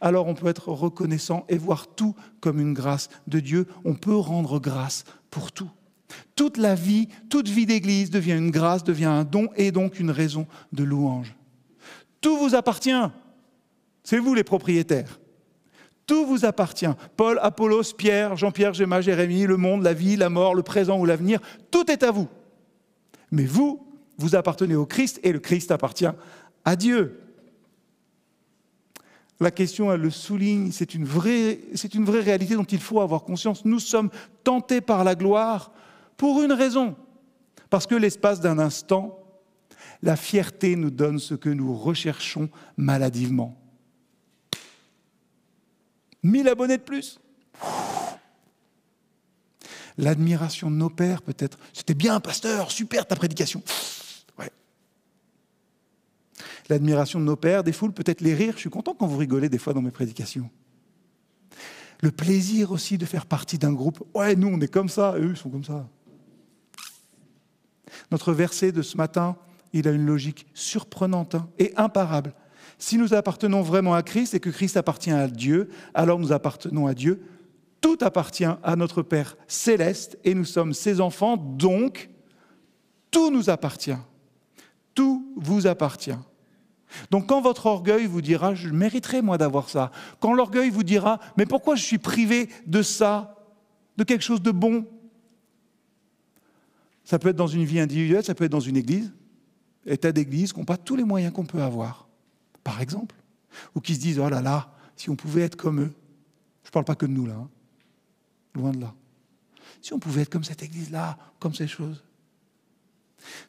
alors 0.00 0.26
on 0.26 0.34
peut 0.34 0.48
être 0.48 0.68
reconnaissant 0.68 1.44
et 1.48 1.56
voir 1.56 1.86
tout 1.86 2.14
comme 2.40 2.60
une 2.60 2.74
grâce 2.74 3.08
de 3.26 3.40
Dieu. 3.40 3.66
On 3.84 3.94
peut 3.94 4.16
rendre 4.16 4.60
grâce 4.60 5.04
pour 5.30 5.52
tout. 5.52 5.70
Toute 6.36 6.58
la 6.58 6.74
vie, 6.74 7.08
toute 7.30 7.48
vie 7.48 7.66
d'Église 7.66 8.10
devient 8.10 8.36
une 8.36 8.50
grâce, 8.50 8.84
devient 8.84 9.06
un 9.06 9.24
don 9.24 9.48
et 9.56 9.72
donc 9.72 9.98
une 9.98 10.10
raison 10.10 10.46
de 10.72 10.84
louange. 10.84 11.34
Tout 12.20 12.36
vous 12.36 12.54
appartient. 12.54 12.92
C'est 14.02 14.18
vous 14.18 14.34
les 14.34 14.44
propriétaires. 14.44 15.18
Tout 16.06 16.26
vous 16.26 16.44
appartient. 16.44 16.86
Paul, 17.16 17.38
Apollos, 17.40 17.94
Pierre, 17.96 18.36
Jean-Pierre, 18.36 18.74
Gemma, 18.74 19.00
Jérémie, 19.00 19.46
le 19.46 19.56
monde, 19.56 19.82
la 19.82 19.94
vie, 19.94 20.16
la 20.16 20.28
mort, 20.28 20.54
le 20.54 20.62
présent 20.62 20.98
ou 20.98 21.06
l'avenir, 21.06 21.40
tout 21.70 21.90
est 21.90 22.02
à 22.02 22.10
vous. 22.10 22.28
Mais 23.30 23.46
vous, 23.46 23.83
vous 24.18 24.34
appartenez 24.34 24.74
au 24.74 24.86
Christ 24.86 25.20
et 25.22 25.32
le 25.32 25.40
Christ 25.40 25.70
appartient 25.70 26.06
à 26.64 26.76
Dieu. 26.76 27.20
La 29.40 29.50
question, 29.50 29.92
elle 29.92 30.00
le 30.00 30.10
souligne, 30.10 30.70
c'est 30.70 30.94
une, 30.94 31.04
vraie, 31.04 31.58
c'est 31.74 31.92
réalité 31.94 32.54
dont 32.54 32.64
il 32.64 32.78
faut 32.78 33.00
avoir 33.00 33.24
conscience. 33.24 33.64
Nous 33.64 33.80
sommes 33.80 34.10
tentés 34.44 34.80
par 34.80 35.02
la 35.04 35.14
gloire 35.14 35.72
pour 36.16 36.42
une 36.42 36.52
raison. 36.52 36.96
Parce 37.68 37.86
que 37.86 37.96
l'espace 37.96 38.40
d'un 38.40 38.58
instant, 38.58 39.18
la 40.02 40.16
fierté 40.16 40.76
nous 40.76 40.90
donne 40.90 41.18
ce 41.18 41.34
que 41.34 41.48
nous 41.48 41.76
recherchons 41.76 42.48
maladivement. 42.76 43.60
1000 46.22 46.48
abonnés 46.48 46.78
de 46.78 46.82
plus. 46.82 47.20
L'admiration 49.98 50.70
de 50.70 50.76
nos 50.76 50.90
pères, 50.90 51.22
peut-être. 51.22 51.58
C'était 51.72 51.94
bien, 51.94 52.20
pasteur, 52.20 52.70
super 52.70 53.06
ta 53.06 53.16
prédication 53.16 53.62
l'admiration 56.68 57.20
de 57.20 57.24
nos 57.24 57.36
pères, 57.36 57.64
des 57.64 57.72
foules, 57.72 57.92
peut-être 57.92 58.20
les 58.20 58.34
rires. 58.34 58.54
Je 58.54 58.60
suis 58.60 58.70
content 58.70 58.94
quand 58.94 59.06
vous 59.06 59.18
rigolez 59.18 59.48
des 59.48 59.58
fois 59.58 59.72
dans 59.72 59.82
mes 59.82 59.90
prédications. 59.90 60.50
Le 62.00 62.10
plaisir 62.10 62.72
aussi 62.72 62.98
de 62.98 63.04
faire 63.04 63.26
partie 63.26 63.58
d'un 63.58 63.72
groupe. 63.72 64.02
Ouais, 64.14 64.36
nous, 64.36 64.48
on 64.48 64.60
est 64.60 64.68
comme 64.68 64.88
ça, 64.88 65.14
eux, 65.16 65.30
ils 65.30 65.36
sont 65.36 65.50
comme 65.50 65.64
ça. 65.64 65.88
Notre 68.10 68.32
verset 68.32 68.72
de 68.72 68.82
ce 68.82 68.96
matin, 68.96 69.36
il 69.72 69.88
a 69.88 69.90
une 69.90 70.06
logique 70.06 70.46
surprenante 70.54 71.34
hein, 71.34 71.48
et 71.58 71.72
imparable. 71.76 72.34
Si 72.78 72.98
nous 72.98 73.14
appartenons 73.14 73.62
vraiment 73.62 73.94
à 73.94 74.02
Christ 74.02 74.34
et 74.34 74.40
que 74.40 74.50
Christ 74.50 74.76
appartient 74.76 75.10
à 75.10 75.28
Dieu, 75.28 75.68
alors 75.94 76.18
nous 76.18 76.32
appartenons 76.32 76.86
à 76.86 76.94
Dieu. 76.94 77.22
Tout 77.80 77.98
appartient 78.00 78.44
à 78.44 78.76
notre 78.76 79.02
Père 79.02 79.36
céleste 79.46 80.18
et 80.24 80.34
nous 80.34 80.44
sommes 80.44 80.72
ses 80.72 81.00
enfants, 81.00 81.36
donc 81.36 82.10
tout 83.10 83.30
nous 83.30 83.50
appartient. 83.50 83.96
Tout 84.94 85.32
vous 85.36 85.66
appartient. 85.66 86.16
Donc 87.10 87.28
quand 87.28 87.40
votre 87.40 87.66
orgueil 87.66 88.06
vous 88.06 88.22
dira, 88.22 88.54
je 88.54 88.68
mériterais 88.68 89.22
moi 89.22 89.38
d'avoir 89.38 89.68
ça, 89.68 89.90
quand 90.20 90.32
l'orgueil 90.32 90.70
vous 90.70 90.82
dira, 90.82 91.20
mais 91.36 91.46
pourquoi 91.46 91.76
je 91.76 91.82
suis 91.82 91.98
privé 91.98 92.48
de 92.66 92.82
ça, 92.82 93.36
de 93.96 94.04
quelque 94.04 94.22
chose 94.22 94.42
de 94.42 94.50
bon? 94.50 94.86
Ça 97.04 97.18
peut 97.18 97.28
être 97.28 97.36
dans 97.36 97.46
une 97.46 97.64
vie 97.64 97.80
individuelle, 97.80 98.24
ça 98.24 98.34
peut 98.34 98.44
être 98.44 98.52
dans 98.52 98.60
une 98.60 98.76
église, 98.76 99.12
état 99.86 100.12
d'église 100.12 100.52
qui 100.52 100.58
n'ont 100.58 100.64
pas 100.64 100.76
tous 100.76 100.96
les 100.96 101.04
moyens 101.04 101.32
qu'on 101.32 101.44
peut 101.44 101.62
avoir, 101.62 102.08
par 102.62 102.80
exemple, 102.80 103.14
ou 103.74 103.80
qui 103.80 103.94
se 103.94 104.00
disent, 104.00 104.18
oh 104.18 104.28
là 104.28 104.40
là, 104.40 104.72
si 104.96 105.10
on 105.10 105.16
pouvait 105.16 105.42
être 105.42 105.56
comme 105.56 105.80
eux, 105.80 105.92
je 106.62 106.68
ne 106.68 106.72
parle 106.72 106.84
pas 106.84 106.94
que 106.94 107.06
de 107.06 107.12
nous 107.12 107.26
là, 107.26 107.34
hein. 107.34 107.48
loin 108.54 108.72
de 108.72 108.80
là, 108.80 108.94
si 109.82 109.92
on 109.92 109.98
pouvait 109.98 110.22
être 110.22 110.30
comme 110.30 110.44
cette 110.44 110.62
église-là, 110.62 111.18
comme 111.38 111.54
ces 111.54 111.66
choses. 111.66 112.02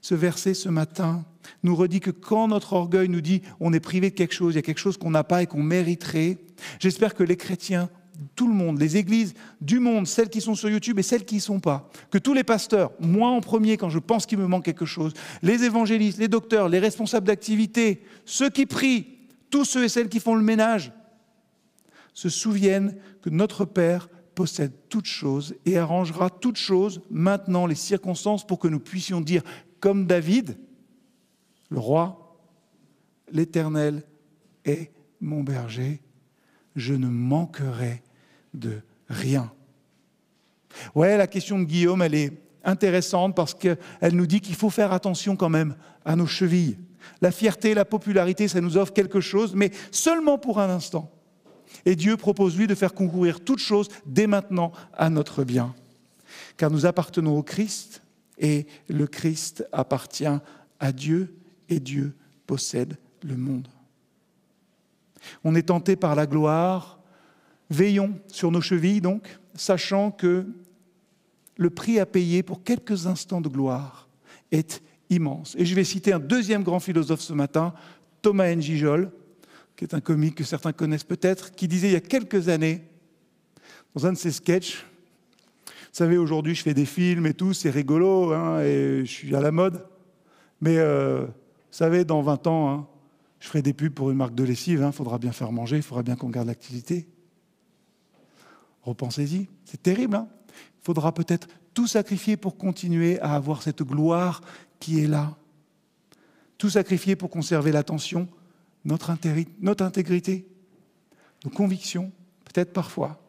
Ce 0.01 0.15
verset 0.15 0.53
ce 0.53 0.69
matin 0.69 1.25
nous 1.63 1.75
redit 1.75 1.99
que 1.99 2.11
quand 2.11 2.47
notre 2.47 2.73
orgueil 2.73 3.09
nous 3.09 3.21
dit 3.21 3.41
on 3.59 3.73
est 3.73 3.79
privé 3.79 4.09
de 4.09 4.15
quelque 4.15 4.33
chose, 4.33 4.53
il 4.53 4.57
y 4.57 4.59
a 4.59 4.63
quelque 4.63 4.79
chose 4.79 4.97
qu'on 4.97 5.11
n'a 5.11 5.23
pas 5.23 5.43
et 5.43 5.47
qu'on 5.47 5.63
mériterait, 5.63 6.38
j'espère 6.79 7.13
que 7.13 7.23
les 7.23 7.38
chrétiens, 7.38 7.89
tout 8.35 8.47
le 8.47 8.53
monde, 8.53 8.79
les 8.79 8.97
églises 8.97 9.33
du 9.61 9.79
monde, 9.79 10.07
celles 10.07 10.29
qui 10.29 10.41
sont 10.41 10.55
sur 10.55 10.69
YouTube 10.69 10.99
et 10.99 11.03
celles 11.03 11.25
qui 11.25 11.35
n'y 11.35 11.41
sont 11.41 11.59
pas, 11.59 11.89
que 12.11 12.17
tous 12.17 12.33
les 12.33 12.43
pasteurs, 12.43 12.91
moi 12.99 13.29
en 13.29 13.41
premier 13.41 13.77
quand 13.77 13.89
je 13.89 13.99
pense 13.99 14.25
qu'il 14.25 14.38
me 14.38 14.47
manque 14.47 14.65
quelque 14.65 14.85
chose, 14.85 15.13
les 15.41 15.63
évangélistes, 15.63 16.17
les 16.17 16.27
docteurs, 16.27 16.69
les 16.69 16.79
responsables 16.79 17.27
d'activité, 17.27 18.03
ceux 18.25 18.49
qui 18.49 18.65
prient, 18.65 19.07
tous 19.49 19.65
ceux 19.65 19.83
et 19.83 19.89
celles 19.89 20.09
qui 20.09 20.19
font 20.19 20.35
le 20.35 20.43
ménage, 20.43 20.91
se 22.13 22.29
souviennent 22.29 22.95
que 23.21 23.29
notre 23.29 23.65
Père 23.65 24.09
possède 24.36 24.74
toutes 24.89 25.08
choses 25.08 25.56
et 25.65 25.78
arrangera 25.78 26.30
toutes 26.30 26.58
choses 26.58 27.02
maintenant, 27.10 27.65
les 27.65 27.76
circonstances, 27.76 28.45
pour 28.45 28.60
que 28.60 28.67
nous 28.67 28.80
puissions 28.80 29.21
dire, 29.21 29.41
comme 29.80 30.06
David, 30.06 30.58
le 31.69 31.80
roi, 31.80 32.38
l'Éternel 33.32 34.04
est 34.65 34.91
mon 35.21 35.43
berger, 35.43 36.02
je 36.76 36.93
ne 36.93 37.08
manquerai 37.08 38.04
de 38.54 38.82
rien. 39.08 39.52
Ouais, 40.93 41.17
la 41.17 41.28
question 41.28 41.58
de 41.58 41.63
Guillaume, 41.63 42.02
elle 42.02 42.15
est 42.15 42.34
intéressante 42.63 43.36
parce 43.36 43.54
qu'elle 43.54 43.78
nous 44.12 44.28
dit 44.28 44.41
qu'il 44.41 44.56
faut 44.56 44.69
faire 44.69 44.91
attention 44.91 45.36
quand 45.36 45.50
même 45.50 45.76
à 46.04 46.15
nos 46.15 46.28
chevilles. 46.28 46.78
La 47.21 47.32
fierté, 47.32 47.74
la 47.74 47.86
popularité, 47.86 48.48
ça 48.48 48.62
nous 48.62 48.78
offre 48.78 48.93
quelque 48.93 49.21
chose, 49.21 49.56
mais 49.56 49.71
seulement 49.91 50.38
pour 50.38 50.60
un 50.60 50.69
instant. 50.69 51.12
Et 51.85 51.95
Dieu 51.95 52.17
propose, 52.17 52.57
lui, 52.57 52.67
de 52.67 52.75
faire 52.75 52.93
concourir 52.93 53.39
toutes 53.39 53.59
choses 53.59 53.89
dès 54.05 54.27
maintenant 54.27 54.71
à 54.93 55.09
notre 55.09 55.43
bien. 55.43 55.75
Car 56.57 56.71
nous 56.71 56.85
appartenons 56.85 57.38
au 57.38 57.43
Christ 57.43 58.01
et 58.38 58.67
le 58.88 59.07
Christ 59.07 59.67
appartient 59.71 60.25
à 60.79 60.91
Dieu 60.91 61.35
et 61.69 61.79
Dieu 61.79 62.13
possède 62.47 62.97
le 63.23 63.38
monde. 63.38 63.67
On 65.43 65.55
est 65.55 65.63
tenté 65.63 65.95
par 65.95 66.15
la 66.15 66.27
gloire, 66.27 66.99
veillons 67.69 68.19
sur 68.27 68.51
nos 68.51 68.61
chevilles 68.61 69.01
donc, 69.01 69.39
sachant 69.55 70.11
que 70.11 70.45
le 71.57 71.69
prix 71.69 71.99
à 71.99 72.05
payer 72.05 72.43
pour 72.43 72.63
quelques 72.63 73.07
instants 73.07 73.41
de 73.41 73.49
gloire 73.49 74.07
est 74.51 74.81
immense. 75.09 75.55
Et 75.57 75.65
je 75.65 75.75
vais 75.75 75.83
citer 75.83 76.13
un 76.13 76.19
deuxième 76.19 76.63
grand 76.63 76.79
philosophe 76.79 77.21
ce 77.21 77.33
matin, 77.33 77.73
Thomas 78.21 78.45
N. 78.45 78.61
Gijol, 78.61 79.11
qui 79.75 79.83
est 79.83 79.93
un 79.93 80.01
comique 80.01 80.35
que 80.35 80.43
certains 80.43 80.73
connaissent 80.73 81.03
peut-être, 81.03 81.51
qui 81.51 81.67
disait 81.67 81.89
il 81.89 81.93
y 81.93 81.97
a 81.97 82.01
quelques 82.01 82.49
années, 82.49 82.83
dans 83.93 84.05
un 84.05 84.13
de 84.13 84.17
ses 84.17 84.31
sketchs, 84.31 84.85
vous 85.67 85.99
savez, 85.99 86.17
aujourd'hui 86.17 86.55
je 86.55 86.61
fais 86.61 86.73
des 86.73 86.85
films 86.85 87.25
et 87.25 87.33
tout, 87.33 87.53
c'est 87.53 87.69
rigolo, 87.69 88.33
hein, 88.33 88.61
et 88.61 89.01
je 89.05 89.11
suis 89.11 89.35
à 89.35 89.39
la 89.39 89.51
mode, 89.51 89.85
mais 90.61 90.77
euh, 90.77 91.25
vous 91.25 91.77
savez, 91.77 92.05
dans 92.05 92.21
20 92.21 92.47
ans, 92.47 92.69
hein, 92.69 92.88
je 93.39 93.47
ferai 93.47 93.61
des 93.61 93.73
pubs 93.73 93.93
pour 93.93 94.11
une 94.11 94.17
marque 94.17 94.35
de 94.35 94.43
lessive, 94.43 94.79
il 94.79 94.83
hein, 94.83 94.91
faudra 94.91 95.17
bien 95.17 95.31
faire 95.31 95.51
manger, 95.51 95.77
il 95.77 95.83
faudra 95.83 96.03
bien 96.03 96.15
qu'on 96.15 96.29
garde 96.29 96.47
l'activité. 96.47 97.07
Repensez-y, 98.81 99.47
c'est 99.65 99.81
terrible. 99.81 100.25
il 100.49 100.83
faudra 100.83 101.13
peut-être 101.13 101.47
tout 101.73 101.88
sacrifier 101.88 102.38
pour 102.38 102.57
continuer 102.57 103.19
à 103.19 103.35
avoir 103.35 103.61
cette 103.61 103.83
gloire 103.83 104.41
qui 104.79 105.03
est 105.03 105.07
là. 105.07 105.35
Tout 106.57 106.69
sacrifier 106.69 107.15
pour 107.15 107.29
conserver 107.29 107.71
l'attention 107.71 108.27
notre, 108.86 109.10
intégrité, 109.10 110.48
nos 111.43 111.52
convictions, 111.52 112.12
peut-être 112.45 112.71
parfois. 112.71 113.19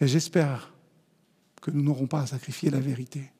Et 0.00 0.06
j'espère 0.06 0.72
que 1.60 1.70
nous 1.70 1.82
n'aurons 1.82 2.06
pas 2.06 2.22
à 2.22 2.26
sacrifier 2.26 2.70
la 2.70 2.80
vérité. 2.80 3.30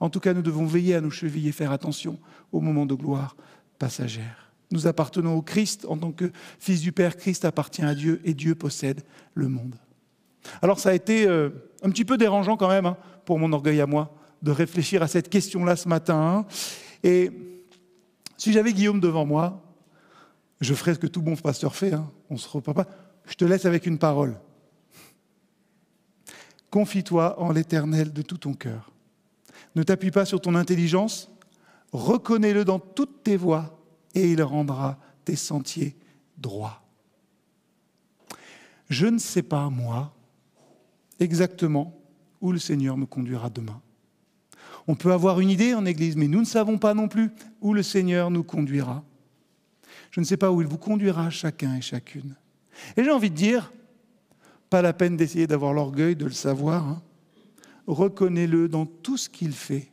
En 0.00 0.10
tout 0.10 0.20
cas, 0.20 0.34
nous 0.34 0.42
devons 0.42 0.66
veiller 0.66 0.94
à 0.94 1.00
nos 1.00 1.10
chevilles 1.10 1.48
et 1.48 1.52
faire 1.52 1.72
attention 1.72 2.18
aux 2.52 2.60
moments 2.60 2.86
de 2.86 2.94
gloire 2.94 3.36
passagère. 3.78 4.52
Nous 4.70 4.86
appartenons 4.86 5.34
au 5.34 5.42
Christ 5.42 5.86
en 5.88 5.96
tant 5.96 6.12
que 6.12 6.30
fils 6.58 6.82
du 6.82 6.92
Père. 6.92 7.16
Christ 7.16 7.44
appartient 7.44 7.82
à 7.82 7.94
Dieu 7.94 8.20
et 8.24 8.34
Dieu 8.34 8.54
possède 8.54 9.02
le 9.34 9.48
monde. 9.48 9.76
Alors 10.60 10.78
ça 10.78 10.90
a 10.90 10.94
été 10.94 11.26
euh, 11.26 11.50
un 11.82 11.90
petit 11.90 12.04
peu 12.04 12.18
dérangeant 12.18 12.56
quand 12.56 12.68
même 12.68 12.86
hein, 12.86 12.96
pour 13.24 13.38
mon 13.38 13.52
orgueil 13.52 13.80
à 13.80 13.86
moi 13.86 14.14
de 14.42 14.50
réfléchir 14.50 15.02
à 15.02 15.08
cette 15.08 15.30
question-là 15.30 15.74
ce 15.74 15.88
matin. 15.88 16.16
Hein. 16.16 16.46
Et 17.02 17.30
si 18.36 18.52
j'avais 18.52 18.72
Guillaume 18.72 19.00
devant 19.00 19.26
moi, 19.26 19.67
je 20.60 20.74
ferai 20.74 20.94
ce 20.94 20.98
que 20.98 21.06
tout 21.06 21.22
bon 21.22 21.36
pasteur 21.36 21.74
fait, 21.74 21.92
hein. 21.92 22.10
on 22.30 22.36
se 22.36 22.48
reprend 22.48 22.74
pas. 22.74 22.86
Je 23.26 23.34
te 23.34 23.44
laisse 23.44 23.64
avec 23.64 23.86
une 23.86 23.98
parole. 23.98 24.38
Confie-toi 26.70 27.40
en 27.40 27.52
l'Éternel 27.52 28.12
de 28.12 28.22
tout 28.22 28.38
ton 28.38 28.54
cœur. 28.54 28.90
Ne 29.74 29.82
t'appuie 29.82 30.10
pas 30.10 30.24
sur 30.24 30.40
ton 30.40 30.54
intelligence, 30.54 31.30
reconnais-le 31.92 32.64
dans 32.64 32.78
toutes 32.78 33.22
tes 33.22 33.36
voies 33.36 33.78
et 34.14 34.30
il 34.30 34.42
rendra 34.42 34.98
tes 35.24 35.36
sentiers 35.36 35.96
droits. 36.36 36.82
Je 38.90 39.06
ne 39.06 39.18
sais 39.18 39.42
pas, 39.42 39.68
moi, 39.70 40.14
exactement 41.20 41.94
où 42.40 42.52
le 42.52 42.58
Seigneur 42.58 42.96
me 42.96 43.06
conduira 43.06 43.50
demain. 43.50 43.80
On 44.86 44.94
peut 44.94 45.12
avoir 45.12 45.40
une 45.40 45.50
idée 45.50 45.74
en 45.74 45.84
Église, 45.84 46.16
mais 46.16 46.28
nous 46.28 46.40
ne 46.40 46.46
savons 46.46 46.78
pas 46.78 46.94
non 46.94 47.08
plus 47.08 47.30
où 47.60 47.74
le 47.74 47.82
Seigneur 47.82 48.30
nous 48.30 48.42
conduira. 48.42 49.04
Je 50.18 50.20
ne 50.20 50.26
sais 50.26 50.36
pas 50.36 50.50
où 50.50 50.60
il 50.60 50.66
vous 50.66 50.78
conduira 50.78 51.30
chacun 51.30 51.76
et 51.76 51.80
chacune. 51.80 52.34
Et 52.96 53.04
j'ai 53.04 53.10
envie 53.12 53.30
de 53.30 53.36
dire, 53.36 53.72
pas 54.68 54.82
la 54.82 54.92
peine 54.92 55.16
d'essayer 55.16 55.46
d'avoir 55.46 55.72
l'orgueil 55.72 56.16
de 56.16 56.24
le 56.24 56.32
savoir. 56.32 56.88
Hein. 56.88 57.02
Reconnais-le 57.86 58.68
dans 58.68 58.84
tout 58.84 59.16
ce 59.16 59.28
qu'il 59.28 59.52
fait. 59.52 59.92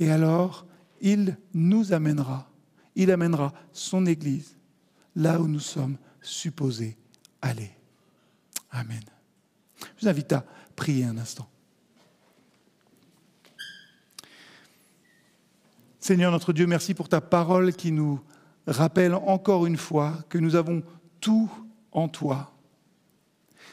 Et 0.00 0.10
alors, 0.10 0.66
il 1.00 1.38
nous 1.54 1.92
amènera, 1.92 2.50
il 2.96 3.12
amènera 3.12 3.52
son 3.70 4.06
Église 4.06 4.56
là 5.14 5.40
où 5.40 5.46
nous 5.46 5.60
sommes 5.60 5.96
supposés 6.20 6.96
aller. 7.42 7.70
Amen. 8.72 9.04
Je 9.78 10.02
vous 10.02 10.08
invite 10.08 10.32
à 10.32 10.44
prier 10.74 11.04
un 11.04 11.16
instant. 11.16 11.48
Seigneur 16.02 16.32
notre 16.32 16.52
Dieu, 16.52 16.66
merci 16.66 16.94
pour 16.94 17.08
ta 17.08 17.20
parole 17.20 17.74
qui 17.74 17.92
nous 17.92 18.18
rappelle 18.66 19.14
encore 19.14 19.66
une 19.66 19.76
fois 19.76 20.18
que 20.28 20.36
nous 20.36 20.56
avons 20.56 20.82
tout 21.20 21.48
en 21.92 22.08
toi. 22.08 22.56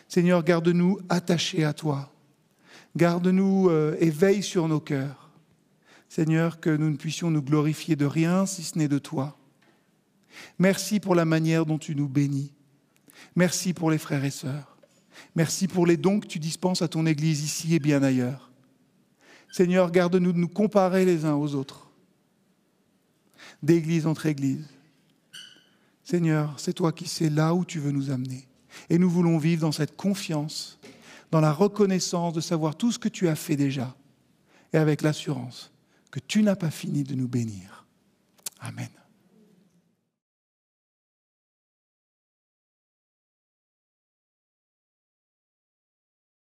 Seigneur, 0.08 0.44
garde-nous 0.44 1.00
attachés 1.10 1.64
à 1.64 1.74
toi. 1.74 2.14
Garde-nous 2.96 3.70
euh, 3.70 3.98
et 4.00 4.12
veille 4.12 4.44
sur 4.44 4.68
nos 4.68 4.80
cœurs. 4.80 5.32
Seigneur, 6.08 6.60
que 6.60 6.70
nous 6.70 6.92
ne 6.92 6.98
puissions 6.98 7.32
nous 7.32 7.42
glorifier 7.42 7.96
de 7.96 8.06
rien 8.06 8.46
si 8.46 8.62
ce 8.62 8.78
n'est 8.78 8.88
de 8.88 9.00
toi. 9.00 9.36
Merci 10.60 11.00
pour 11.00 11.16
la 11.16 11.26
manière 11.26 11.66
dont 11.66 11.80
tu 11.80 11.96
nous 11.96 12.08
bénis. 12.08 12.54
Merci 13.36 13.74
pour 13.74 13.90
les 13.90 13.98
frères 13.98 14.24
et 14.24 14.30
sœurs. 14.30 14.78
Merci 15.34 15.68
pour 15.68 15.88
les 15.88 15.98
dons 15.98 16.20
que 16.20 16.28
tu 16.28 16.38
dispenses 16.38 16.84
à 16.84 16.88
ton 16.88 17.08
Église 17.08 17.44
ici 17.44 17.74
et 17.74 17.80
bien 17.80 18.04
ailleurs. 18.04 18.52
Seigneur, 19.52 19.90
garde-nous 19.90 20.32
de 20.32 20.38
nous 20.38 20.48
comparer 20.48 21.06
les 21.06 21.26
uns 21.26 21.34
aux 21.34 21.56
autres 21.56 21.89
d'église 23.62 24.08
entre 24.08 24.26
églises. 24.26 24.68
Seigneur, 26.04 26.60
c'est 26.60 26.74
toi 26.74 26.92
qui 26.92 27.08
sais 27.08 27.30
là 27.30 27.54
où 27.54 27.66
tu 27.66 27.80
veux 27.80 27.92
nous 27.92 28.10
amener. 28.10 28.48
Et 28.90 28.98
nous 28.98 29.10
voulons 29.10 29.38
vivre 29.38 29.62
dans 29.62 29.72
cette 29.72 29.96
confiance, 29.96 30.80
dans 31.32 31.42
la 31.42 31.52
reconnaissance 31.52 32.34
de 32.34 32.42
savoir 32.42 32.76
tout 32.76 32.92
ce 32.92 33.00
que 33.00 33.10
tu 33.10 33.28
as 33.28 33.36
fait 33.36 33.56
déjà, 33.56 33.96
et 34.74 34.78
avec 34.78 35.02
l'assurance 35.02 35.72
que 36.12 36.20
tu 36.20 36.42
n'as 36.42 36.56
pas 36.56 36.72
fini 36.72 37.04
de 37.04 37.16
nous 37.16 37.28
bénir. 37.28 37.86
Amen. 38.60 38.90